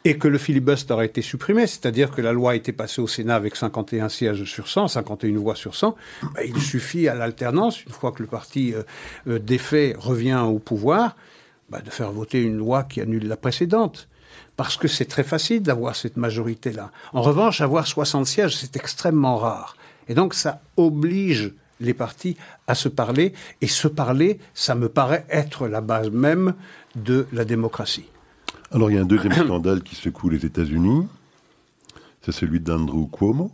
[0.06, 3.08] et que le filibuster a été supprimé, c'est-à-dire que la loi a été passée au
[3.08, 7.84] Sénat avec 51 sièges sur 100, 51 voix sur 100, ben, il suffit à l'alternance,
[7.84, 8.84] une fois que le parti euh,
[9.26, 11.16] euh, défait revient au pouvoir,
[11.70, 14.08] ben, de faire voter une loi qui annule la précédente.
[14.56, 16.92] Parce que c'est très facile d'avoir cette majorité-là.
[17.12, 19.76] En revanche, avoir 60 sièges, c'est extrêmement rare.
[20.08, 22.36] Et donc, ça oblige les partis
[22.68, 23.32] à se parler.
[23.60, 26.54] Et se parler, ça me paraît être la base même
[26.94, 28.06] de la démocratie.
[28.72, 31.06] Alors il y a un deuxième scandale qui secoue les États-Unis,
[32.22, 33.52] c'est celui d'Andrew Cuomo,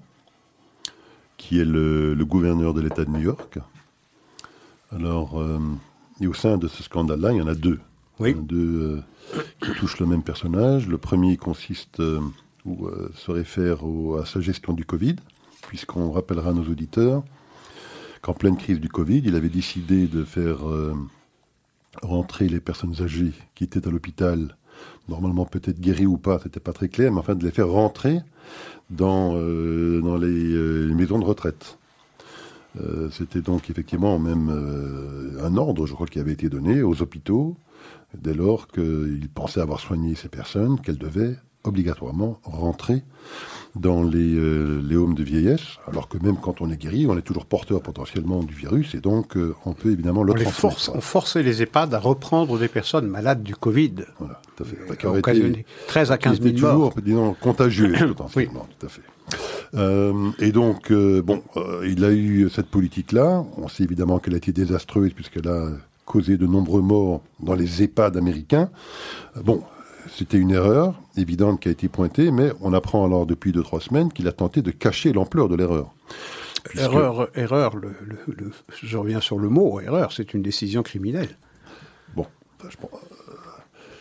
[1.37, 3.59] qui est le, gouverneur de l'État de New York.
[4.91, 5.59] Alors, euh,
[6.21, 7.81] et au sein de ce scandale-là, il y en a deux.
[8.19, 8.35] Oui.
[8.35, 9.03] deux
[9.35, 10.87] euh, qui touchent le même personnage.
[10.87, 12.21] Le premier consiste euh,
[12.65, 13.81] ou se réfère
[14.21, 15.17] à sa gestion du Covid,
[15.69, 17.25] puisqu'on rappellera à nos auditeurs
[18.21, 20.59] qu'en pleine crise du Covid, il avait décidé de faire
[22.03, 24.57] rentrer les personnes âgées qui étaient à l'hôpital
[25.09, 28.21] normalement peut-être guéris ou pas, c'était pas très clair, mais enfin de les faire rentrer
[28.91, 31.79] dans, euh, euh, les, maisons de retraite.
[32.81, 34.49] Euh, c'était donc effectivement même
[35.43, 37.57] un ordre, je crois, qui avait été donné aux hôpitaux,
[38.15, 43.03] dès lors qu'ils pensaient avoir soigné ces personnes, qu'elles devaient obligatoirement rentrer
[43.75, 47.17] dans les, euh, les homes de vieillesse, alors que même quand on est guéri, on
[47.17, 50.91] est toujours porteur potentiellement du virus, et donc euh, on peut évidemment le on Force,
[50.95, 53.95] on forçait les EHPAD à reprendre des personnes malades du Covid.
[54.19, 55.07] Voilà, tout à fait.
[55.07, 56.91] Euh, occasionné 13 à 15 000 morts.
[56.91, 59.03] toujours, disons, contagieux, potentiellement, tout à fait.
[59.75, 61.43] Euh, et donc, bon,
[61.85, 63.45] il a eu cette politique-là.
[63.57, 65.69] On sait évidemment qu'elle a été désastreuse puisqu'elle a
[66.05, 68.69] causé de nombreux morts dans les EHPAD américains.
[69.43, 69.63] Bon,
[70.09, 73.81] c'était une erreur évidente qui a été pointée, mais on apprend alors depuis deux trois
[73.81, 75.95] semaines qu'il a tenté de cacher l'ampleur de l'erreur.
[76.77, 77.77] Erreur, erreur.
[77.77, 77.93] Le,
[78.83, 80.13] je reviens sur le mot erreur.
[80.13, 81.37] C'est une décision criminelle.
[82.15, 82.27] Bon,
[82.69, 83.35] je pense, euh,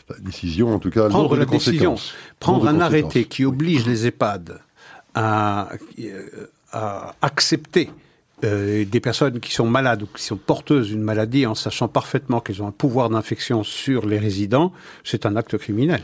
[0.10, 1.95] la décision, en tout cas, prendre la décision,
[2.39, 4.60] prendre un arrêté qui oblige les EHPAD
[5.16, 5.70] à,
[6.72, 7.89] à accepter
[8.44, 12.39] euh, des personnes qui sont malades ou qui sont porteuses d'une maladie en sachant parfaitement
[12.39, 14.72] qu'elles ont un pouvoir d'infection sur les résidents,
[15.04, 16.02] c'est un acte criminel.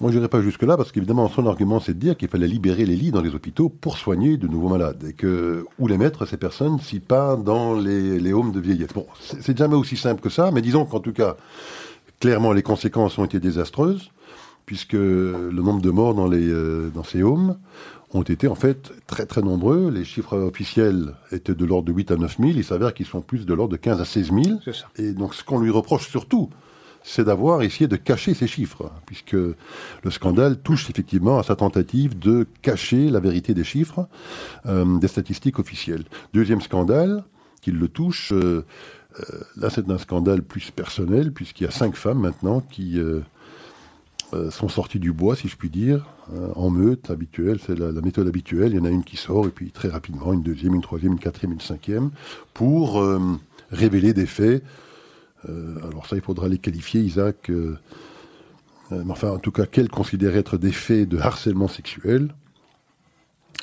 [0.00, 2.86] Moi, je n'irai pas jusque-là parce qu'évidemment, son argument, c'est de dire qu'il fallait libérer
[2.86, 5.04] les lits dans les hôpitaux pour soigner de nouveaux malades.
[5.08, 8.92] Et que, où les mettre, ces personnes, si pas dans les, les homes de vieillesse.
[8.92, 11.36] Bon, c'est jamais aussi simple que ça, mais disons qu'en tout cas,
[12.20, 14.10] clairement, les conséquences ont été désastreuses,
[14.66, 17.56] puisque le nombre de morts dans, euh, dans ces homes
[18.16, 19.90] ont été en fait très très nombreux.
[19.90, 22.50] Les chiffres officiels étaient de l'ordre de 8 à 9 000.
[22.56, 24.58] Il s'avère qu'ils sont plus de l'ordre de 15 à 16 000.
[24.72, 24.86] Ça.
[24.96, 26.50] Et donc ce qu'on lui reproche surtout,
[27.02, 32.18] c'est d'avoir essayé de cacher ces chiffres, puisque le scandale touche effectivement à sa tentative
[32.18, 34.08] de cacher la vérité des chiffres
[34.66, 36.04] euh, des statistiques officielles.
[36.34, 37.24] Deuxième scandale
[37.62, 38.64] qu'il le touche, euh,
[39.20, 43.20] euh, là c'est un scandale plus personnel, puisqu'il y a cinq femmes maintenant qui euh,
[44.32, 47.92] euh, sont sorties du bois, si je puis dire, hein, en meute habituelle, c'est la,
[47.92, 48.72] la, méthode habituelle.
[48.72, 51.12] Il y en a une qui sort, et puis très rapidement, une deuxième, une troisième,
[51.12, 52.10] une quatrième, une cinquième,
[52.54, 53.20] pour euh,
[53.70, 54.64] révéler des faits
[55.48, 57.50] euh, alors ça, il faudra les qualifier, Isaac.
[57.50, 57.78] Euh,
[58.92, 62.34] euh, enfin, en tout cas, qu'elle considère être des faits de harcèlement sexuel.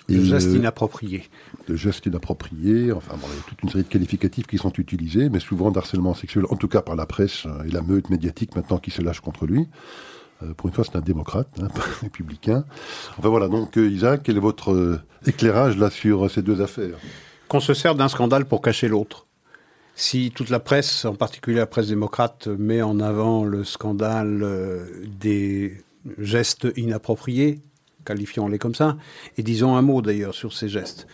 [0.10, 1.24] De gestes inappropriés.
[1.68, 2.92] De gestes inappropriés.
[2.92, 5.72] Enfin, bon, il y a toute une série de qualificatifs qui sont utilisés, mais souvent
[5.72, 9.02] d'harcèlement sexuel, en tout cas par la presse et la meute médiatique maintenant qui se
[9.02, 9.68] lâche contre lui.
[10.58, 12.66] Pour une fois, c'est un démocrate, hein, un républicain.
[13.18, 16.98] Enfin voilà, donc Isaac, quel est votre éclairage là sur ces deux affaires?
[17.48, 19.28] Qu'on se sert d'un scandale pour cacher l'autre
[19.96, 24.88] si toute la presse, en particulier la presse démocrate, met en avant le scandale
[25.20, 25.78] des
[26.18, 27.62] gestes inappropriés,
[28.06, 28.98] qualifions-les comme ça,
[29.38, 31.08] et disons un mot d'ailleurs sur ces gestes.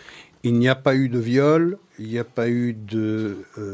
[0.44, 2.76] Il n'y a pas eu de viol, il n'y a pas eu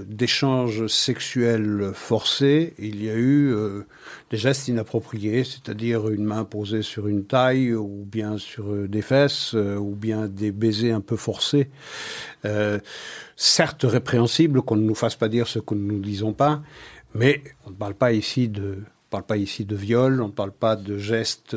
[0.08, 3.86] d'échanges euh, sexuels forcés, il y a eu euh,
[4.32, 9.04] des gestes inappropriés, c'est-à-dire une main posée sur une taille, ou bien sur euh, des
[9.04, 11.70] fesses, ou bien des baisers un peu forcés.
[13.36, 16.62] Certes répréhensible, qu'on ne nous fasse pas dire ce que nous ne disons pas,
[17.14, 18.80] mais on ne parle pas ici de
[19.12, 21.56] on ne parle pas ici de viol, on ne parle pas de gestes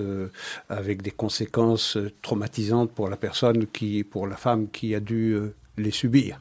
[0.69, 5.37] avec des conséquences traumatisantes pour la personne qui, pour la femme qui a dû
[5.77, 6.39] les subir.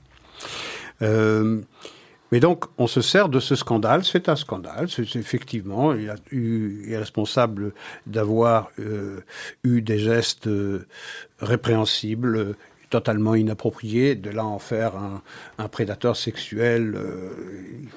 [1.01, 1.61] Euh,
[2.31, 4.03] mais donc, on se sert de ce scandale.
[4.03, 4.89] C'est un scandale.
[4.89, 7.73] C'est effectivement, il, a eu, il est responsable
[8.05, 9.21] d'avoir euh,
[9.63, 10.49] eu des gestes
[11.39, 12.55] répréhensibles,
[12.89, 15.21] totalement inapproprié, de là en faire un,
[15.57, 16.95] un prédateur sexuel.
[16.95, 17.29] Euh,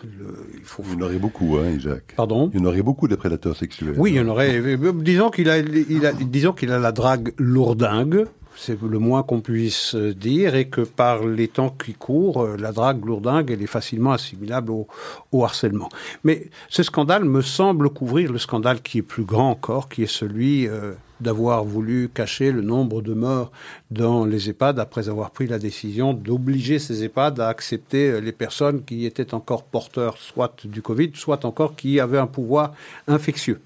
[0.05, 0.82] le, il, faut...
[0.86, 2.14] il y en aurait beaucoup, hein, Isaac.
[2.16, 2.51] Pardon?
[2.55, 3.95] Il y en aurait beaucoup de prédateurs sexuels.
[3.97, 4.61] Oui, il y en aurait.
[4.95, 8.26] disons qu'il a, il a, disons qu'il a la drague lourdingue.
[8.63, 13.03] C'est le moins qu'on puisse dire, et que par les temps qui courent, la drague
[13.07, 14.87] lourdingue, elle est facilement assimilable au,
[15.33, 15.89] au harcèlement.
[16.25, 20.13] Mais ce scandale me semble couvrir le scandale qui est plus grand encore, qui est
[20.13, 20.93] celui euh,
[21.23, 23.51] d'avoir voulu cacher le nombre de morts
[23.91, 28.85] dans les EHPAD après avoir pris la décision d'obliger ces EHPAD à accepter les personnes
[28.85, 32.75] qui étaient encore porteurs soit du Covid, soit encore qui avaient un pouvoir
[33.09, 33.63] infectieux.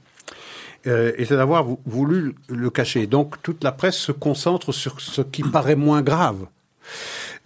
[0.87, 3.07] Euh, et c'est d'avoir voulu le cacher.
[3.07, 6.47] Donc toute la presse se concentre sur ce qui paraît moins grave.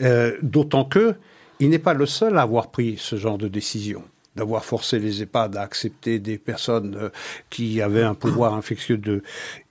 [0.01, 1.15] Euh, D'autant que
[1.61, 4.03] il n'est pas le seul à avoir pris ce genre de décision
[4.39, 7.09] d'avoir forcé les EHPAD à accepter des personnes euh,
[7.51, 9.01] qui avaient un pouvoir infectieux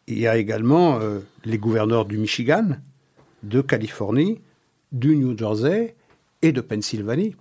[0.08, 2.78] il y a également euh, les gouverneurs du Michigan,
[3.44, 4.40] de Californie,
[4.92, 5.96] du New Jersey
[6.42, 7.36] et de Pennsylvanie.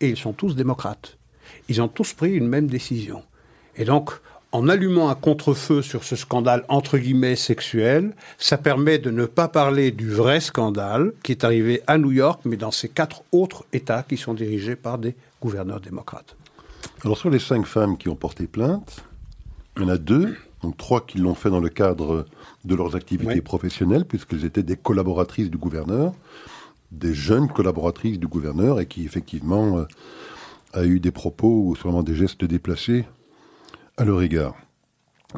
[0.00, 1.16] Et ils sont tous démocrates.
[1.68, 3.22] Ils ont tous pris une même décision.
[3.76, 4.10] Et donc,
[4.56, 9.48] en allumant un contre-feu sur ce scandale entre guillemets sexuel, ça permet de ne pas
[9.48, 13.66] parler du vrai scandale qui est arrivé à New York, mais dans ces quatre autres
[13.74, 16.36] États qui sont dirigés par des gouverneurs démocrates.
[17.04, 19.04] Alors sur les cinq femmes qui ont porté plainte,
[19.76, 22.24] il y en a deux donc trois qui l'ont fait dans le cadre
[22.64, 26.14] de leurs activités professionnelles, puisqu'elles étaient des collaboratrices du gouverneur,
[26.92, 29.84] des jeunes collaboratrices du gouverneur, et qui effectivement euh,
[30.72, 33.04] a eu des propos ou sûrement des gestes déplacés
[33.96, 34.54] à leur égard.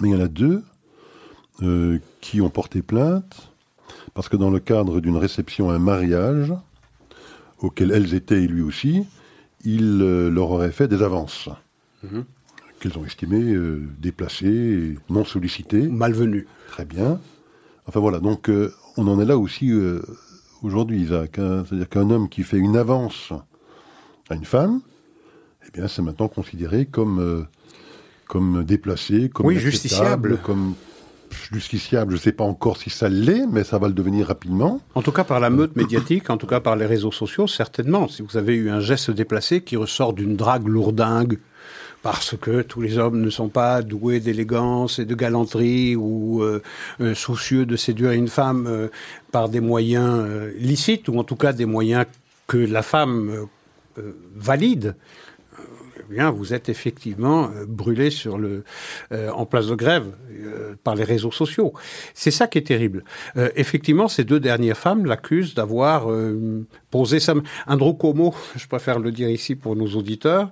[0.01, 0.63] Mais il y en a deux
[1.63, 3.53] euh, qui ont porté plainte,
[4.15, 6.53] parce que dans le cadre d'une réception à un mariage,
[7.59, 9.05] auquel elles étaient et lui aussi,
[9.65, 11.49] il euh, leur aurait fait des avances.
[12.05, 12.25] -hmm
[12.81, 15.89] qu'elles ont estimé euh, déplacées, non sollicitées.
[15.89, 16.47] Malvenues.
[16.69, 17.21] Très bien.
[17.87, 18.49] Enfin voilà, donc
[18.97, 19.73] on en est là aussi
[20.63, 21.41] aujourd'hui, Isaac.
[21.41, 23.33] Hein, C'est-à-dire qu'un homme qui fait une avance
[24.31, 24.81] à une femme,
[25.67, 27.49] eh bien c'est maintenant considéré comme,
[28.29, 30.39] comme déplacé, comme oui, justiciable.
[30.45, 30.75] comme
[31.53, 32.13] justiciable.
[32.13, 34.81] Je ne sais pas encore si ça l'est, mais ça va le devenir rapidement.
[34.95, 38.09] En tout cas par la meute médiatique, en tout cas par les réseaux sociaux, certainement.
[38.09, 41.39] Si vous avez eu un geste déplacé qui ressort d'une drague lourdingue,
[42.03, 46.63] parce que tous les hommes ne sont pas doués d'élégance et de galanterie ou euh,
[47.01, 48.89] euh, soucieux de séduire une femme euh,
[49.33, 50.27] par des moyens
[50.59, 52.07] licites ou en tout cas des moyens
[52.47, 53.47] que la femme
[54.37, 54.95] valide.
[56.09, 58.65] Vous êtes effectivement euh, brûlé sur le,
[59.13, 61.73] euh, en place de grève euh, par les réseaux sociaux.
[62.15, 63.05] C'est ça qui est terrible.
[63.57, 66.09] effectivement, ces deux dernières femmes l'accusent d'avoir
[66.91, 67.35] posé ça.
[67.67, 70.51] Andrew Como, je préfère le dire ici pour nos auditeurs,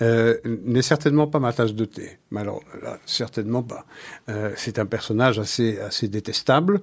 [0.00, 2.18] n'est certainement pas ma tasse de thé.
[2.30, 3.84] Mais alors, là, certainement pas.
[4.56, 6.80] c'est un personnage assez, assez détestable.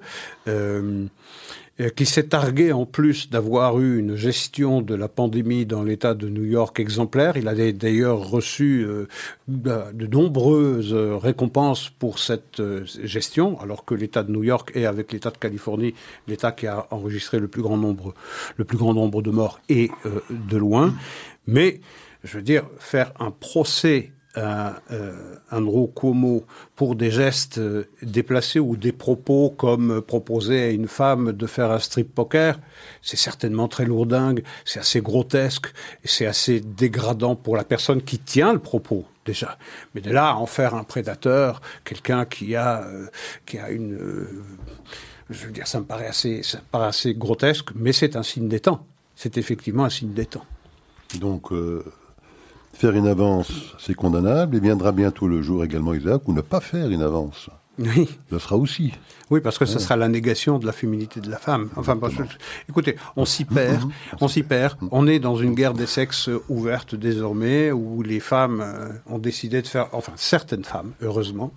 [1.78, 6.14] Euh, qui s'est targué en plus d'avoir eu une gestion de la pandémie dans l'État
[6.14, 7.36] de New York exemplaire.
[7.36, 9.06] Il a d'ailleurs reçu euh,
[9.46, 15.12] de nombreuses récompenses pour cette euh, gestion, alors que l'État de New York est avec
[15.12, 15.92] l'État de Californie
[16.28, 18.14] l'État qui a enregistré le plus grand nombre,
[18.56, 19.90] le plus grand nombre de morts et
[20.30, 20.94] de loin.
[21.46, 21.80] Mais
[22.26, 28.58] je veux dire, faire un procès un, euh, Andrew Cuomo pour des gestes euh, déplacés
[28.58, 32.58] ou des propos comme proposer à une femme de faire un strip poker,
[33.02, 35.68] c'est certainement très lourdingue, c'est assez grotesque
[36.04, 39.58] c'est assez dégradant pour la personne qui tient le propos déjà.
[39.94, 43.06] Mais de là à en faire un prédateur, quelqu'un qui a euh,
[43.44, 44.26] qui a une
[45.28, 48.22] je veux dire, ça me paraît assez, ça me paraît assez grotesque, mais c'est un
[48.22, 48.86] signe des temps.
[49.16, 50.44] C'est effectivement un signe des temps.
[51.18, 51.50] Donc,
[52.78, 56.60] Faire une avance, c'est condamnable, et viendra bientôt le jour également, Isaac, où ne pas
[56.60, 57.48] faire une avance?
[57.78, 58.08] Oui.
[58.30, 58.92] Ce sera aussi.
[59.28, 61.68] Oui, parce que ce sera la négation de la féminité de la femme.
[61.76, 61.98] Enfin,
[62.68, 63.90] écoutez, on s'y perd, mhm.
[64.20, 64.78] on s'y perd.
[64.92, 69.62] On est dans une guerre des sexes ouverte désormais, où les femmes euh, ont décidé
[69.62, 71.52] de faire, enfin certaines femmes, heureusement,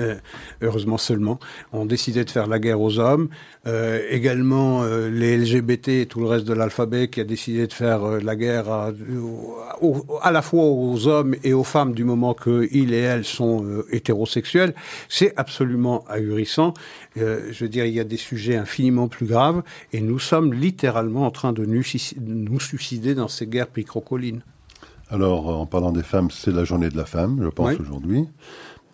[0.00, 0.16] euh,
[0.60, 1.38] heureusement seulement,
[1.72, 3.28] ont décidé de faire la guerre aux hommes.
[3.66, 8.02] Euh, également les LGBT et tout le reste de l'alphabet qui a décidé de faire
[8.20, 8.90] la guerre à,
[10.22, 14.74] à, la fois aux hommes et aux femmes du moment qu'ils et elles sont hétérosexuels.
[15.08, 15.63] C'est absolument
[16.08, 16.74] ahurissant.
[17.16, 19.62] Euh, je veux dire, il y a des sujets infiniment plus graves,
[19.92, 24.42] et nous sommes littéralement en train de nous suicider dans ces guerres picrocolines.
[25.10, 28.26] Alors, en parlant des femmes, c'est la journée de la femme, je pense, aujourd'hui.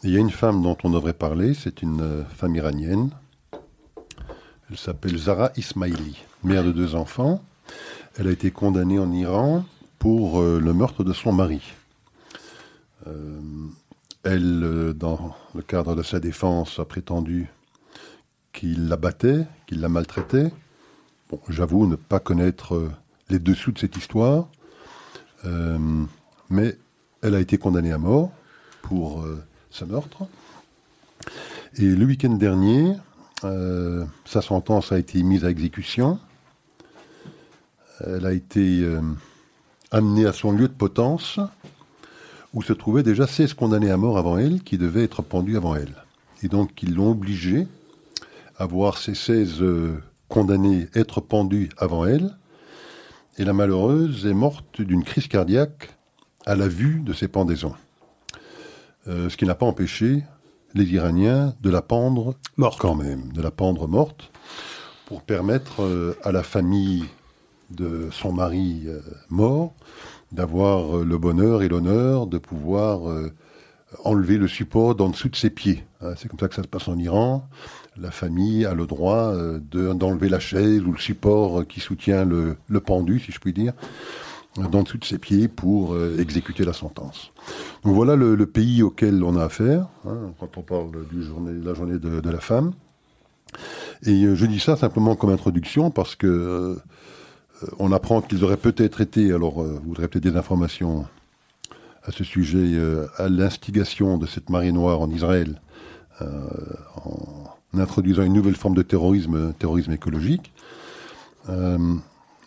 [0.02, 3.10] Il y a une femme dont on devrait parler, c'est une euh, femme iranienne.
[4.70, 7.42] Elle s'appelle Zara Ismaili, mère de deux enfants.
[8.18, 9.64] Elle a été condamnée en Iran
[9.98, 11.60] pour euh, le meurtre de son mari.
[14.22, 17.48] Elle, dans le cadre de sa défense, a prétendu
[18.52, 20.52] qu'il la battait, qu'il la maltraitait.
[21.48, 22.90] J'avoue ne pas connaître euh,
[23.28, 24.48] les dessous de cette histoire,
[25.44, 25.78] euh,
[26.48, 26.76] mais
[27.22, 28.32] elle a été condamnée à mort
[28.82, 30.26] pour euh, ce meurtre.
[31.76, 32.94] Et le week-end dernier,
[34.24, 36.18] sa sentence a été mise à exécution.
[38.04, 38.84] Elle a été
[39.90, 41.38] amenée à son lieu de potence,
[42.52, 45.74] où se trouvaient déjà 16 condamnés à mort avant elle, qui devaient être pendus avant
[45.76, 45.94] elle.
[46.42, 47.66] Et donc ils l'ont obligée
[48.56, 52.36] à voir ces 16 euh, condamnés être pendus avant elle.
[53.38, 55.96] Et la malheureuse est morte d'une crise cardiaque
[56.44, 57.74] à la vue de ces pendaisons.
[59.08, 60.24] Euh, ce qui n'a pas empêché
[60.74, 64.30] les Iraniens de la pendre morte quand même, de la pendre morte,
[65.06, 67.04] pour permettre euh, à la famille
[67.70, 68.88] de son mari
[69.28, 69.74] mort
[70.32, 73.00] d'avoir le bonheur et l'honneur de pouvoir
[74.04, 75.84] enlever le support d'en dessous de ses pieds.
[76.00, 77.48] Hein, c'est comme ça que ça se passe en Iran
[78.00, 79.60] la famille a le droit euh,
[79.94, 83.72] d'enlever la chaise ou le support qui soutient le, pendu, si je puis dire,
[84.56, 87.32] d'en dessous de ses pieds pour euh, exécuter la sentence.
[87.84, 91.66] Donc voilà le, pays auquel on a affaire, hein, quand on parle du journée, de
[91.66, 92.72] la journée de, la femme.
[94.04, 96.78] Et euh, je dis ça simplement comme introduction parce que
[97.78, 101.06] on apprend qu'ils auraient peut-être été, alors vous voudrez peut-être des informations
[102.04, 102.78] à ce sujet,
[103.18, 105.60] à l'instigation de cette marée noire en Israël,
[106.20, 110.52] en introduisant une nouvelle forme de terrorisme, terrorisme écologique.
[111.48, 111.78] Euh,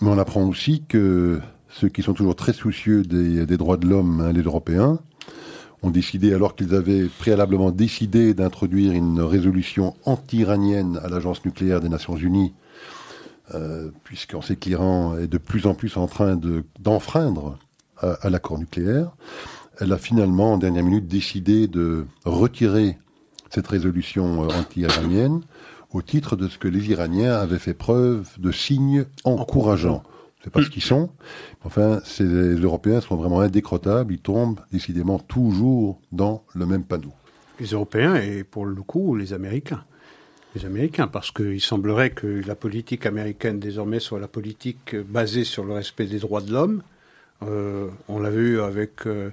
[0.02, 1.40] mais on apprend aussi que
[1.70, 5.00] ceux qui sont toujours très soucieux des, droits de l'homme, hein, les Européens,
[5.82, 11.90] ont décidé, alors qu'ils avaient préalablement décidé d'introduire une résolution anti-iranienne à l'Agence nucléaire des
[11.90, 12.54] Nations Unies,
[13.54, 16.40] euh, puisqu'on sait que l'Iran est de plus en plus en train
[16.80, 17.58] d'enfreindre
[18.02, 19.12] à l'accord nucléaire,
[19.80, 22.98] elle a finalement, en dernière minute, décidé de retirer
[23.50, 25.42] cette résolution euh, anti-iranienne
[25.92, 30.04] au titre de ce que les Iraniens avaient fait preuve de signes encourageants.
[30.44, 31.10] Sais pas ce qu'ils sont.
[31.64, 34.14] Enfin, ces Européens sont vraiment indécrottables.
[34.14, 37.14] Ils tombent décidément toujours dans le même panneau.
[37.60, 39.86] Les Européens et pour le coup les Américains.
[40.56, 45.64] Les Américains, parce qu'il semblerait que la politique américaine désormais soit la politique basée sur
[45.66, 46.84] le respect des droits de l'homme,
[47.48, 49.32] Euh, on l'a vu avec euh,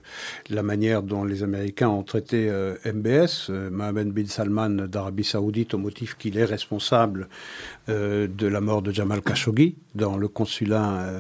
[0.48, 5.78] la manière dont les Américains ont traité euh, MBS, Mohamed bin Salman d'Arabie Saoudite, au
[5.78, 7.28] motif qu'il est responsable
[7.88, 11.12] de la mort de Jamal Khashoggi dans le consulat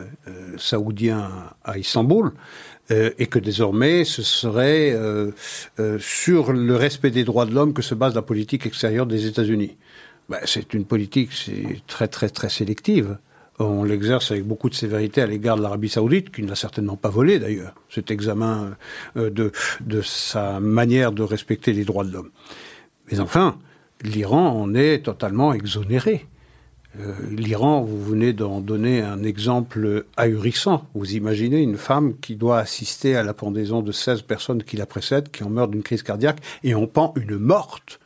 [0.56, 1.28] saoudien
[1.64, 2.30] à Istanbul.
[2.90, 4.96] et que désormais, ce serait
[5.98, 9.76] sur le respect des droits de l'homme que se base la politique extérieure des États-Unis.
[10.30, 11.30] Ben, c'est une politique
[11.86, 13.18] très très très sélective
[13.60, 16.96] on l'exerce avec beaucoup de sévérité à l'égard de l'Arabie saoudite, qui ne l'a certainement
[16.96, 18.76] pas volé d'ailleurs, cet examen
[19.16, 22.30] euh, de, de sa manière de respecter les droits de l'homme.
[23.10, 23.58] Mais enfin,
[24.02, 26.26] l'Iran en est totalement exonéré.
[26.98, 30.86] Euh, L'Iran, vous venez d'en donner un exemple ahurissant.
[30.94, 34.86] Vous imaginez une femme qui doit assister à la pendaison de 16 personnes qui la
[34.86, 38.00] précèdent, qui en meurent d'une crise cardiaque, et on pend une morte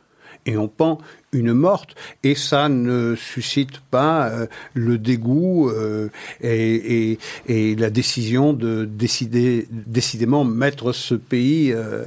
[0.45, 0.99] et on pend
[1.35, 6.09] une morte et ça ne suscite pas euh, le dégoût euh,
[6.41, 7.17] et,
[7.47, 12.05] la décision de décider décidément mettre ce pays, euh,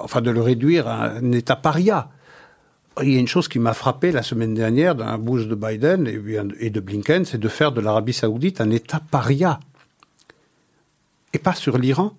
[0.00, 2.08] enfin de le réduire à un État paria.
[3.02, 6.08] Il y a une chose qui m'a frappé la semaine dernière d'un bouge de Biden
[6.58, 9.60] et de Blinken, c'est de faire de l'Arabie saoudite un État paria.
[11.34, 12.14] Et pas sur l'Iran,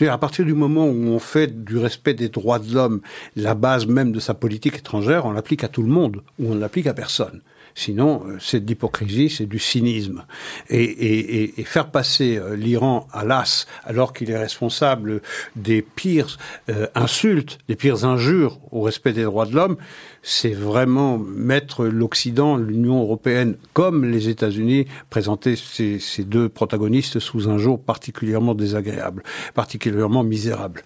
[0.00, 3.00] à partir du moment où on fait du respect des droits de l'homme
[3.36, 6.54] la base même de sa politique étrangère, on l'applique à tout le monde ou on
[6.54, 7.40] ne l'applique à personne.
[7.74, 10.24] Sinon, euh, c'est de l'hypocrisie, c'est du cynisme.
[10.68, 15.22] Et, faire passer euh, l'Iran à l'as alors qu'il est responsable
[15.56, 19.76] des pires euh, insultes, des pires injures au respect des droits de l'homme,
[20.22, 27.48] c'est vraiment mettre l'Occident, l'Union européenne, comme les États-Unis, présenter ces, ces, deux protagonistes sous
[27.48, 29.22] un jour particulièrement désagréable,
[29.54, 30.82] particulièrement misérable.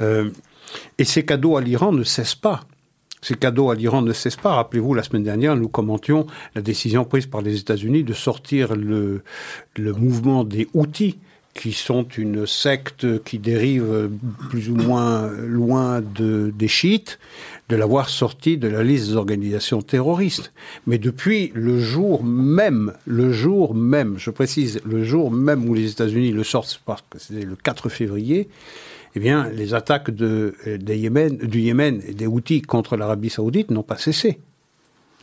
[0.00, 2.64] et ces cadeaux à l'Iran ne cessent pas.
[3.24, 4.52] Ces cadeaux à l'Iran ne cessent pas.
[4.52, 9.22] Rappelez-vous, la semaine dernière, nous commentions la décision prise par les États-Unis de sortir le,
[9.78, 11.16] mouvement des Houthis
[11.54, 14.10] qui sont une secte qui dérive
[14.50, 17.18] plus ou moins loin de, des chiites,
[17.70, 20.52] de l'avoir sorti de la liste des organisations terroristes.
[20.86, 25.90] Mais depuis le jour même, le jour même, je précise, le jour même où les
[25.90, 28.50] États-Unis le sortent, parce que c'est le 4 février,
[29.16, 33.96] eh bien, les attaques euh, du Yémen et des Houthis contre l'Arabie saoudite n'ont pas
[33.96, 34.40] cessé.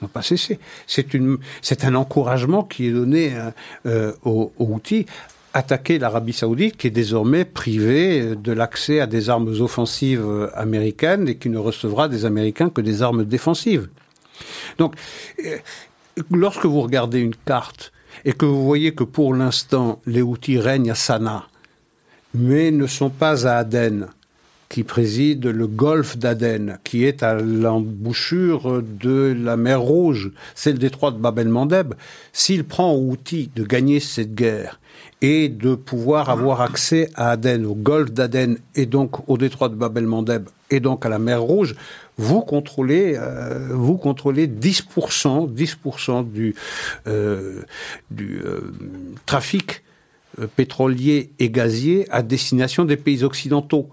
[0.01, 0.59] N'ont pas cessé.
[0.87, 3.51] C'est, un encouragement qui est donné euh,
[3.85, 5.05] euh, aux, Houthis
[5.53, 11.35] attaquer l'Arabie saoudite qui est désormais privée de l'accès à des armes offensives américaines et
[11.35, 13.89] qui ne recevra des Américains que des armes défensives.
[14.77, 14.95] Donc,
[16.31, 17.91] lorsque vous regardez une carte
[18.23, 21.49] et que vous voyez que pour l'instant les Houthis règnent à Sanaa,
[22.33, 24.07] mais ne sont pas à Aden,
[24.71, 30.77] qui préside le golfe d'Aden, qui est à l'embouchure de la mer Rouge, c'est le
[30.77, 31.93] détroit de Bab el-Mandeb.
[32.31, 34.79] S'il prend outil de gagner cette guerre
[35.21, 39.75] et de pouvoir avoir accès à Aden, au golfe d'Aden et donc au détroit de
[39.75, 41.75] Bab el-Mandeb et donc à la mer Rouge,
[42.17, 46.55] vous contrôlez, euh, vous contrôlez 10%, 10% du,
[47.07, 47.61] euh,
[48.09, 48.61] du euh,
[49.25, 49.83] trafic
[50.55, 53.89] pétroliers et gaziers à destination des pays occidentaux.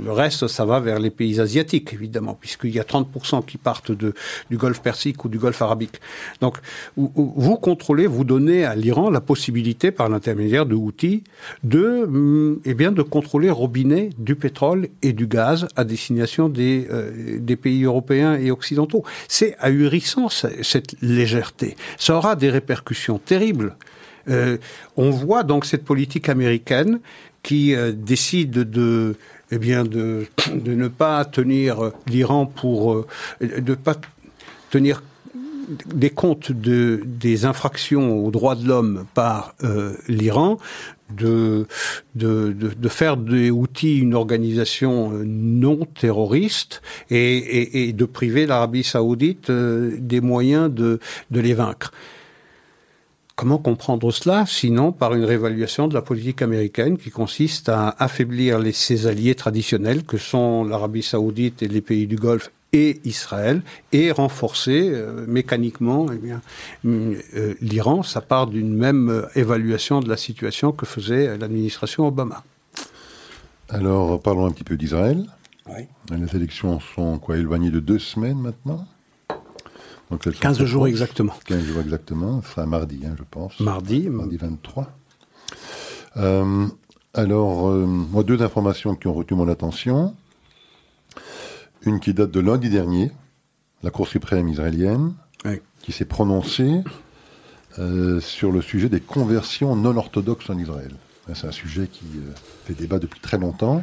[0.00, 3.92] Le reste, ça va vers les pays asiatiques, évidemment, puisqu'il y a 30% qui partent
[3.92, 6.00] du Golfe Persique ou du Golfe Arabique.
[6.40, 6.56] Donc,
[6.96, 11.24] vous contrôlez, vous donnez à l'Iran la possibilité, par l'intermédiaire de Houthi,
[11.62, 16.86] de, mm, eh bien, de contrôler robinet du pétrole et du gaz à destination des,
[16.90, 19.04] euh, des pays européens et occidentaux.
[19.28, 21.76] C'est ahurissant, cette légèreté.
[21.98, 23.76] Ça aura des répercussions terribles.
[24.28, 24.58] Euh,
[24.96, 27.00] on voit donc cette politique américaine
[27.42, 29.16] qui euh, décide de,
[29.50, 30.26] eh bien, de,
[30.64, 33.06] ne pas tenir l'Iran pour, euh,
[33.40, 33.96] de pas
[34.70, 35.02] tenir
[35.94, 39.54] des comptes de, des infractions aux droits de l'homme par
[40.08, 40.58] l'Iran,
[41.16, 41.66] de,
[42.16, 48.82] de, de, faire des outils une organisation non terroriste et, et, et de priver l'Arabie
[48.82, 50.98] saoudite des moyens de,
[51.30, 51.92] de les vaincre.
[53.42, 58.60] Comment comprendre cela sinon par une réévaluation de la politique américaine qui consiste à affaiblir
[58.60, 63.62] les, ses alliés traditionnels que sont l'Arabie saoudite et les pays du Golfe et Israël
[63.90, 66.40] et renforcer euh, mécaniquement eh bien,
[66.86, 68.04] euh, l'Iran.
[68.04, 72.44] Ça part d'une même euh, évaluation de la situation que faisait l'administration Obama.
[73.70, 75.26] Alors parlons un petit peu d'Israël.
[75.66, 75.88] Oui.
[76.16, 78.86] Les élections sont quoi éloignées de deux semaines maintenant?
[80.18, 81.34] 15 jours exactement.
[81.46, 83.58] 15 jours exactement, ce sera mardi, hein, je pense.
[83.60, 84.08] Mardi.
[84.08, 84.90] Mardi 23.
[86.16, 86.66] Euh,
[87.14, 90.14] alors, euh, moi, deux informations qui ont retenu mon attention.
[91.82, 93.10] Une qui date de lundi dernier,
[93.82, 95.14] la Cour suprême israélienne,
[95.82, 96.82] qui s'est prononcée
[97.78, 100.92] euh, sur le sujet des conversions non orthodoxes en Israël.
[101.34, 102.04] C'est un sujet qui
[102.64, 103.82] fait débat depuis très longtemps.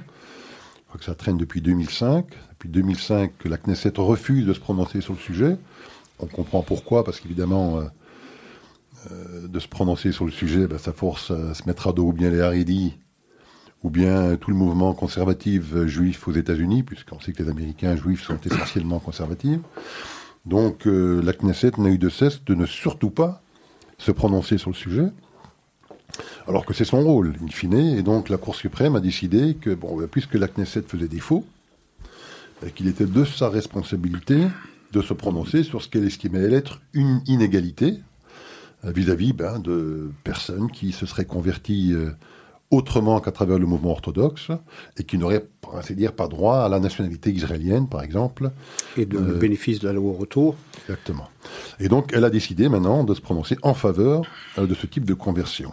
[0.76, 2.26] Je crois que ça traîne depuis 2005.
[2.52, 5.58] Depuis 2005, la Knesset refuse de se prononcer sur le sujet.
[6.20, 7.82] On comprend pourquoi, parce qu'évidemment,
[9.10, 12.14] de se prononcer sur le sujet, ben, ça force à se mettre à dos ou
[12.14, 12.96] bien les Haridis
[13.84, 18.24] ou bien tout le mouvement conservatif juif aux États-Unis, puisqu'on sait que les Américains juifs
[18.24, 19.62] sont essentiellement conservatifs.
[20.46, 23.42] Donc euh, la Knesset n'a eu de cesse de ne surtout pas
[23.98, 25.08] se prononcer sur le sujet,
[26.48, 29.74] alors que c'est son rôle, in fine, et donc la Cour suprême a décidé que,
[29.74, 31.46] bon, puisque la Knesset faisait défaut,
[32.64, 34.48] euh, qu'il était de sa responsabilité
[34.92, 38.00] de se prononcer sur ce qu'elle estimait être une inégalité
[38.86, 41.94] euh, vis-à-vis ben, de personnes qui se seraient converties
[42.72, 44.50] autrement qu'à travers le mouvement orthodoxe
[44.98, 48.52] et qui n'aurait, pour ainsi dire, pas droit à la nationalité israélienne, par exemple.
[48.98, 50.56] Et de euh, bénéfice de la loi au retour.
[50.84, 51.30] Exactement.
[51.80, 54.24] Et donc, elle a décidé maintenant de se prononcer en faveur
[54.58, 55.72] euh, de ce type de conversion.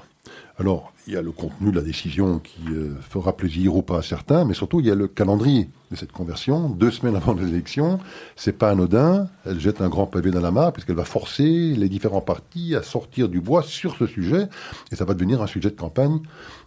[0.58, 3.98] Alors, il y a le contenu de la décision qui euh, fera plaisir ou pas
[3.98, 6.70] à certains, mais surtout, il y a le calendrier de cette conversion.
[6.70, 7.98] Deux semaines avant l'élection,
[8.36, 9.28] c'est pas anodin.
[9.44, 12.82] Elle jette un grand pavé dans la mare, puisqu'elle va forcer les différents partis à
[12.82, 14.48] sortir du bois sur ce sujet,
[14.90, 16.20] et ça va devenir un sujet de campagne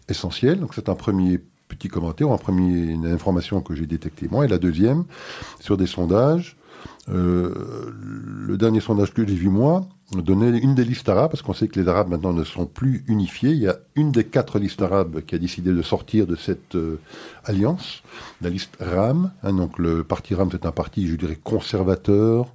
[0.07, 0.59] essentiel.
[0.59, 4.45] Donc, c'est un premier petit commentaire, un premier, une information que j'ai détectée moi.
[4.45, 5.05] Et la deuxième,
[5.59, 6.57] sur des sondages.
[7.09, 7.91] Euh,
[8.47, 11.67] le dernier sondage que j'ai vu moi, donner une des listes arabes, parce qu'on sait
[11.67, 13.51] que les Arabes maintenant ne sont plus unifiés.
[13.51, 16.75] Il y a une des quatre listes arabes qui a décidé de sortir de cette
[16.75, 16.99] euh,
[17.45, 18.01] alliance,
[18.41, 19.31] la liste RAM.
[19.43, 22.47] Hein, donc le parti RAM, c'est un parti, je dirais, conservateur,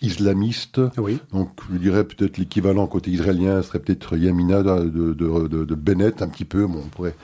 [0.00, 0.80] islamiste.
[0.98, 1.20] Oui.
[1.32, 6.28] Donc je dirais peut-être l'équivalent côté israélien serait peut-être Yamina de, de, de, Bennett, un
[6.28, 6.66] petit peu.
[6.66, 7.14] Bon, on pourrait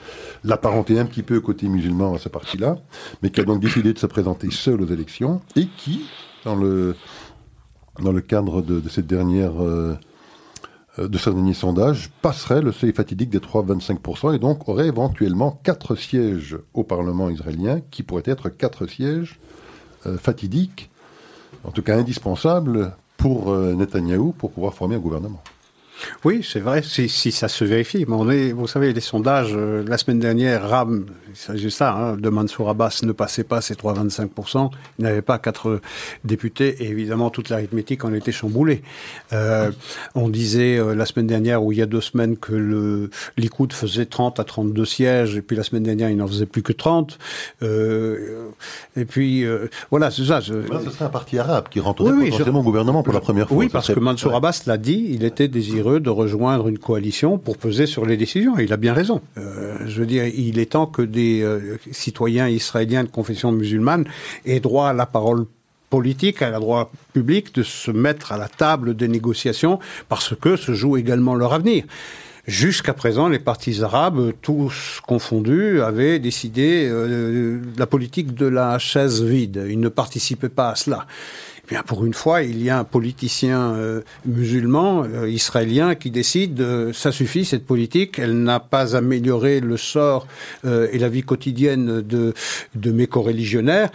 [0.45, 2.77] l'apparenter un petit peu côté musulman à ce parti-là,
[3.21, 6.05] mais qui a donc décidé de se présenter seul aux élections et qui,
[6.45, 6.95] dans le
[7.99, 9.97] dans le cadre de, cette dernière, euh,
[10.97, 15.95] de ce dernier sondage, passerait le seuil fatidique des 3,25% et donc aurait éventuellement quatre
[15.95, 19.39] sièges au Parlement israélien qui pourraient être quatre sièges
[20.05, 20.89] euh, fatidiques,
[21.63, 25.43] en tout cas indispensables pour euh, Netanyahou pour pouvoir former un gouvernement.
[26.23, 28.05] Oui, c'est vrai, si, si, ça se vérifie.
[28.07, 31.93] Mais on est, vous savez, les sondages, euh, la semaine dernière, RAM, il s'agit ça,
[31.93, 34.71] hein, de Mansour Abbas ne passait pas ses 3,25%.
[34.99, 35.81] Il n'avait pas quatre
[36.23, 38.81] députés et évidemment, toute l'arithmétique en était chamboulée.
[39.33, 39.71] Euh,
[40.15, 43.73] on disait euh, la semaine dernière ou il y a deux semaines que le Likoud
[43.73, 46.73] faisait 30 à 32 sièges et puis la semaine dernière, il n'en faisait plus que
[46.73, 47.17] 30.
[47.63, 48.49] Euh,
[48.95, 49.45] et puis,
[49.89, 50.41] voilà, c'est ça.
[50.41, 53.57] ce serait un parti arabe qui rentrerait oui, potentiellement au gouvernement pour la première fois.
[53.57, 57.57] Oui, parce que Mansour Abbas l'a dit, il était désireux de rejoindre une coalition pour
[57.57, 58.57] peser sur les décisions.
[58.57, 59.21] il a bien raison.
[59.37, 64.05] Euh, je veux dire, il est temps que des euh, citoyens israéliens de confession musulmane
[64.45, 65.45] aient droit à la parole
[65.89, 69.79] politique, à la droit public de se mettre à la table des négociations
[70.09, 71.83] parce que se joue également leur avenir.
[72.47, 79.21] Jusqu'à présent, les partis arabes, tous confondus, avaient décidé euh, la politique de la chaise
[79.21, 79.63] vide.
[79.69, 81.05] Ils ne participaient pas à cela
[81.85, 86.91] pour une fois, il y a un politicien euh, musulman euh, israélien qui décide euh,
[86.93, 90.27] ça suffit cette politique, elle n'a pas amélioré le sort
[90.63, 92.33] et la vie quotidienne de
[92.91, 93.89] mes coreligionnaires.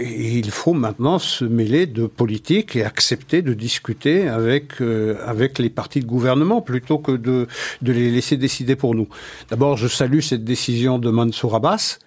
[0.00, 6.06] il faut maintenant se mêler de politique et accepter de discuter avec les partis de
[6.06, 7.46] gouvernement plutôt que de
[7.82, 9.08] les laisser décider pour nous.
[9.50, 11.98] D'abord, je salue cette décision de Mansour Abbas.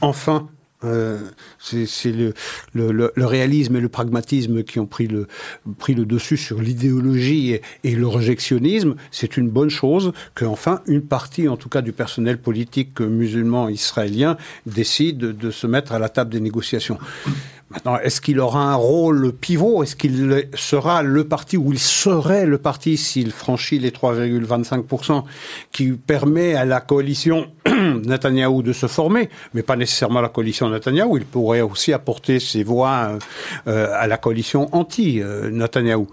[0.00, 0.48] enfin,
[0.84, 1.18] euh,
[1.58, 2.32] c'est le,
[2.72, 5.26] le, le, réalisme et le pragmatisme qui ont pris le,
[5.78, 8.94] pris le dessus sur l'idéologie et, et, le rejectionnisme.
[9.10, 14.36] C'est une bonne chose qu'enfin une partie, en tout cas du personnel politique musulman israélien,
[14.64, 16.98] décide de se mettre à la table des négociations.
[17.70, 19.84] Maintenant, est-ce qu'il aura un rôle pivot?
[19.84, 25.22] Est-ce qu'il sera le parti ou il serait le parti s'il franchit les 3,25%
[25.70, 31.18] qui permet à la coalition Netanyahou de se former, mais pas nécessairement la coalition Netanyahou.
[31.18, 33.18] Il pourrait aussi apporter ses voix
[33.68, 36.08] euh, à la coalition anti-Netanyahou.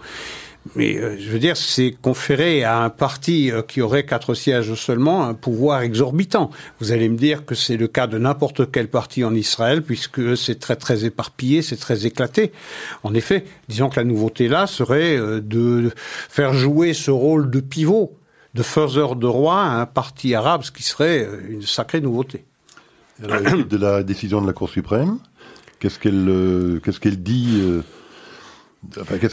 [0.74, 4.74] Mais euh, je veux dire, c'est conférer à un parti euh, qui aurait quatre sièges
[4.74, 6.50] seulement un pouvoir exorbitant.
[6.80, 10.36] Vous allez me dire que c'est le cas de n'importe quel parti en Israël, puisque
[10.36, 12.52] c'est très très éparpillé, c'est très éclaté.
[13.02, 15.92] En effet, disons que la nouveauté là serait euh, de
[16.28, 18.16] faire jouer ce rôle de pivot,
[18.54, 22.44] de faiseur de roi à un parti arabe, ce qui serait une sacrée nouveauté.
[23.20, 25.18] de la décision de la Cour suprême,
[25.80, 27.62] qu'est-ce qu'elle qu'est-ce qu'elle dit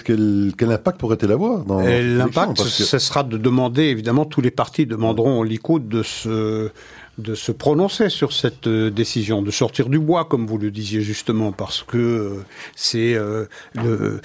[0.03, 5.43] quel impact pourrait-elle avoir L'impact, ce sera de demander, évidemment, tous les partis demanderont au
[5.43, 6.71] Likoud de se
[7.17, 11.01] de se prononcer sur cette euh, décision, de sortir du bois, comme vous le disiez
[11.01, 12.45] justement, parce que euh,
[12.75, 14.21] c'est euh, le,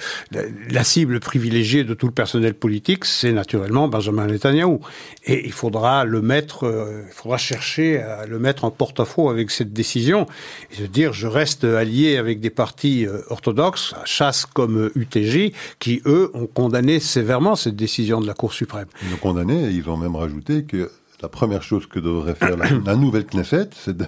[0.69, 4.79] la, cible privilégiée de tout le personnel politique, c'est naturellement Benjamin Netanyahu.
[5.25, 6.65] Et il faudra le mettre,
[7.07, 10.25] il faudra chercher à le mettre en porte-à-faux avec cette décision
[10.71, 16.31] et se dire je reste allié avec des partis orthodoxes, chasse comme UTJ, qui eux
[16.33, 18.87] ont condamné sévèrement cette décision de la Cour suprême.
[19.07, 20.91] Ils ont condamné ils ont même rajouté que
[21.21, 24.05] la première chose que devrait faire la, nouvelle Knesset, c'est de,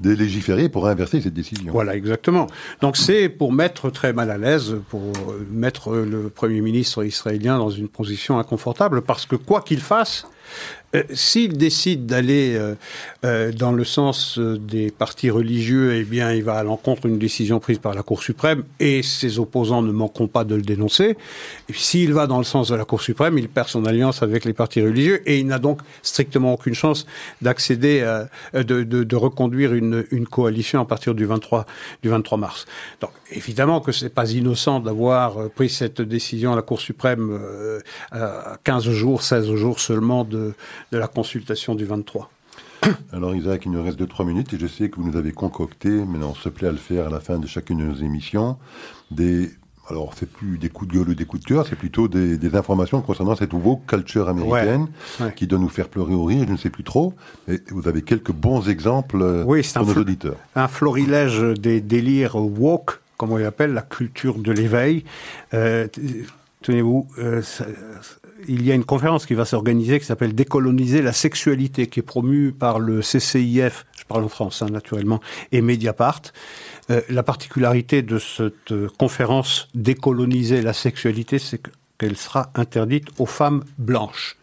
[0.00, 1.72] légiférer pour inverser cette décision.
[1.72, 2.46] Voilà, exactement.
[2.80, 5.12] Donc c'est pour mettre très mal à l'aise, pour
[5.50, 10.26] mettre le Premier ministre israélien dans une position inconfortable, parce que quoi qu'il fasse,
[10.96, 12.74] euh, s'il décide d'aller euh,
[13.24, 17.60] euh, dans le sens des partis religieux, eh bien, il va à l'encontre d'une décision
[17.60, 21.16] prise par la Cour suprême et ses opposants ne manqueront pas de le dénoncer.
[21.72, 24.52] S'il va dans le sens de la Cour suprême, il perd son alliance avec les
[24.52, 27.06] partis religieux et il n'a donc strictement aucune chance
[27.42, 28.24] d'accéder,
[28.54, 31.66] de, de, reconduire une, coalition à partir du 23,
[32.02, 32.66] du 23 mars.
[33.00, 37.38] Donc, évidemment que c'est pas innocent d'avoir pris cette décision à la Cour suprême
[38.12, 40.54] à 15 jours, 16 jours seulement de
[40.92, 42.30] de la consultation du 23.
[43.12, 45.32] Alors Isaac, il nous reste 2 trois minutes et je sais que vous nous avez
[45.32, 47.96] concocté, mais on se plaît à le faire à la fin de chacune de nos
[47.96, 48.56] émissions,
[49.10, 49.50] des
[49.88, 52.56] alors, c'est plus des coups de gueule ou des coups de cœur, c'est plutôt des,
[52.56, 54.88] informations concernant cette nouveau culture américaine
[55.36, 57.14] qui doit nous faire pleurer ou rire, je ne sais plus trop.
[57.48, 60.36] Et vous avez quelques bons exemples euh, pour nos auditeurs.
[60.54, 65.04] Un florilège des délires woke, comme on l'appelle, la culture de l'éveil.
[65.54, 65.86] Euh,
[66.62, 67.42] tenez-vous, euh,
[68.48, 72.02] il y a une conférence qui va s'organiser qui s'appelle Décoloniser la sexualité, qui est
[72.02, 75.20] promue par le CCIF, je parle en France hein, naturellement,
[75.52, 76.22] et Mediapart.
[76.90, 81.60] Euh, la particularité de cette euh, conférence Décoloniser la sexualité, c'est
[81.98, 84.36] qu'elle sera interdite aux femmes blanches.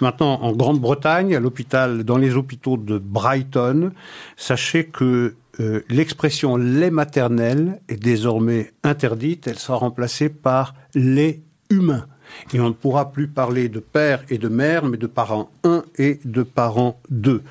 [0.00, 3.92] Maintenant, en Grande-Bretagne, à l'hôpital, dans les hôpitaux de Brighton,
[4.36, 9.46] sachez que euh, l'expression lait maternel est désormais interdite.
[9.46, 12.06] Elle sera remplacée par lait humain.
[12.52, 15.84] Et on ne pourra plus parler de père et de mère, mais de parents 1
[15.98, 17.42] et de parents 2.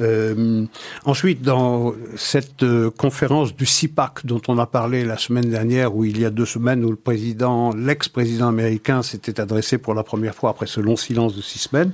[0.00, 0.64] Euh,
[1.04, 6.04] ensuite, dans cette euh, conférence du CIPAC dont on a parlé la semaine dernière, où
[6.04, 10.34] il y a deux semaines, où le président, l'ex-président américain s'était adressé pour la première
[10.34, 11.92] fois après ce long silence de six semaines,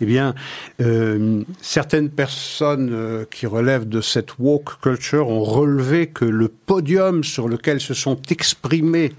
[0.00, 0.34] eh bien,
[0.80, 7.48] euh, certaines personnes qui relèvent de cette woke culture ont relevé que le podium sur
[7.48, 9.12] lequel se sont exprimés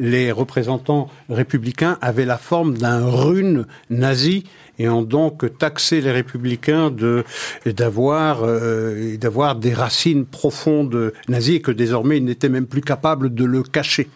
[0.00, 4.44] les représentants républicains avaient la forme d'un rune nazi
[4.78, 7.22] et ont donc taxé les républicains de
[7.66, 13.32] d'avoir euh, d'avoir des racines profondes nazies et que désormais ils n'étaient même plus capables
[13.32, 14.08] de le cacher.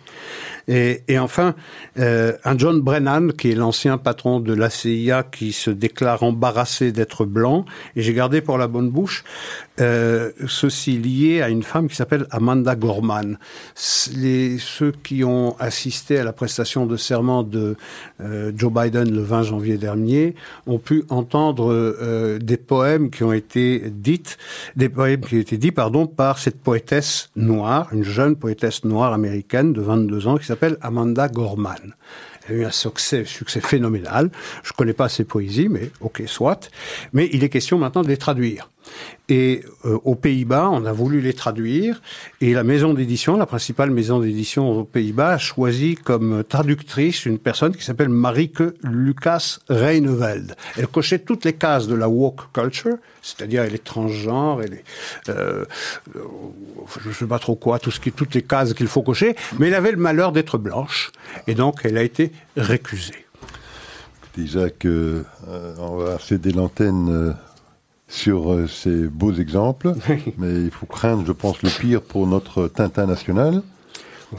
[0.68, 1.54] Et, enfin,
[1.98, 6.92] euh, un John Brennan, qui est l'ancien patron de la CIA, qui se déclare embarrassé
[6.92, 7.64] d'être blanc.
[7.96, 9.24] Et j'ai gardé pour la bonne bouche
[9.80, 13.38] euh, ceci lié à une femme qui s'appelle Amanda Gorman.
[14.16, 17.76] Les, ceux qui ont assisté à la prestation de serment de
[18.20, 20.34] euh, Joe Biden le 20 janvier dernier
[20.66, 24.38] ont pu entendre des poèmes qui ont été dites,
[24.76, 29.12] des poèmes qui ont été dits, pardon, par cette poétesse noire, une jeune poétesse noire
[29.12, 31.94] américaine de 22 ans qui s'appelle Amanda Gorman.
[32.46, 34.30] Elle a eu un succès, succès phénoménal.
[34.62, 36.70] Je connais pas ses poésies, mais ok, soit.
[37.12, 38.70] Mais il est question maintenant de les traduire.
[39.28, 42.02] Et euh, aux Pays-Bas, on a voulu les traduire,
[42.40, 47.38] et la maison d'édition, la principale maison d'édition aux Pays-Bas, a choisi comme traductrice une
[47.38, 50.54] personne qui s'appelle Marieke Lucas Reineveld.
[50.76, 54.84] Elle cochait toutes les cases de la woke culture, c'est-à-dire elle est transgenre, elle est,
[55.30, 55.64] euh,
[57.04, 59.96] je sais pas trop quoi, toutes les cases qu'il faut cocher, mais elle avait le
[59.96, 61.10] malheur d'être blanche,
[61.46, 63.24] et donc elle a été récusée.
[64.36, 65.22] Euh,
[65.78, 67.32] on va céder l'antenne euh,
[68.14, 69.92] sur euh, ces beaux exemples,
[70.38, 73.62] mais il faut craindre, je pense, le pire pour notre Tintin national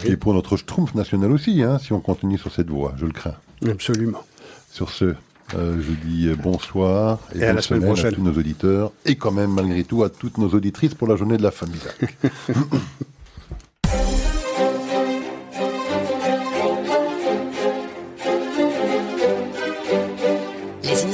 [0.05, 3.11] et pour notre Schtroumpf national aussi, hein, si on continue sur cette voie, je le
[3.11, 3.35] crains.
[3.65, 4.23] Absolument.
[4.71, 5.15] Sur ce,
[5.55, 9.15] euh, je dis euh, bonsoir et, à la semaine prochaine à tous nos auditeurs et
[9.15, 11.51] quand même malgré tout à toutes nos auditrices pour la journée de la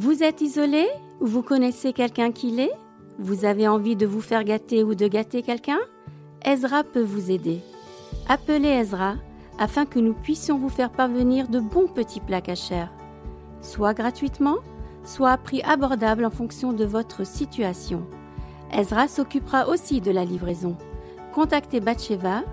[0.00, 0.86] Vous êtes isolé?
[1.20, 2.70] Ou vous connaissez quelqu'un qui l'est?
[3.18, 5.80] Vous avez envie de vous faire gâter ou de gâter quelqu'un?
[6.44, 7.58] Ezra peut vous aider.
[8.28, 9.14] Appelez Ezra
[9.58, 12.86] afin que nous puissions vous faire parvenir de bons petits plats cachers,
[13.60, 14.58] soit gratuitement,
[15.02, 18.06] soit à prix abordable en fonction de votre situation.
[18.72, 20.76] Ezra s'occupera aussi de la livraison.
[21.34, 22.44] Contactez Batcheva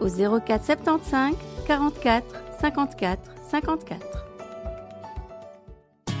[0.00, 1.34] au 04 75
[1.66, 2.24] 44
[2.62, 4.33] 54 54.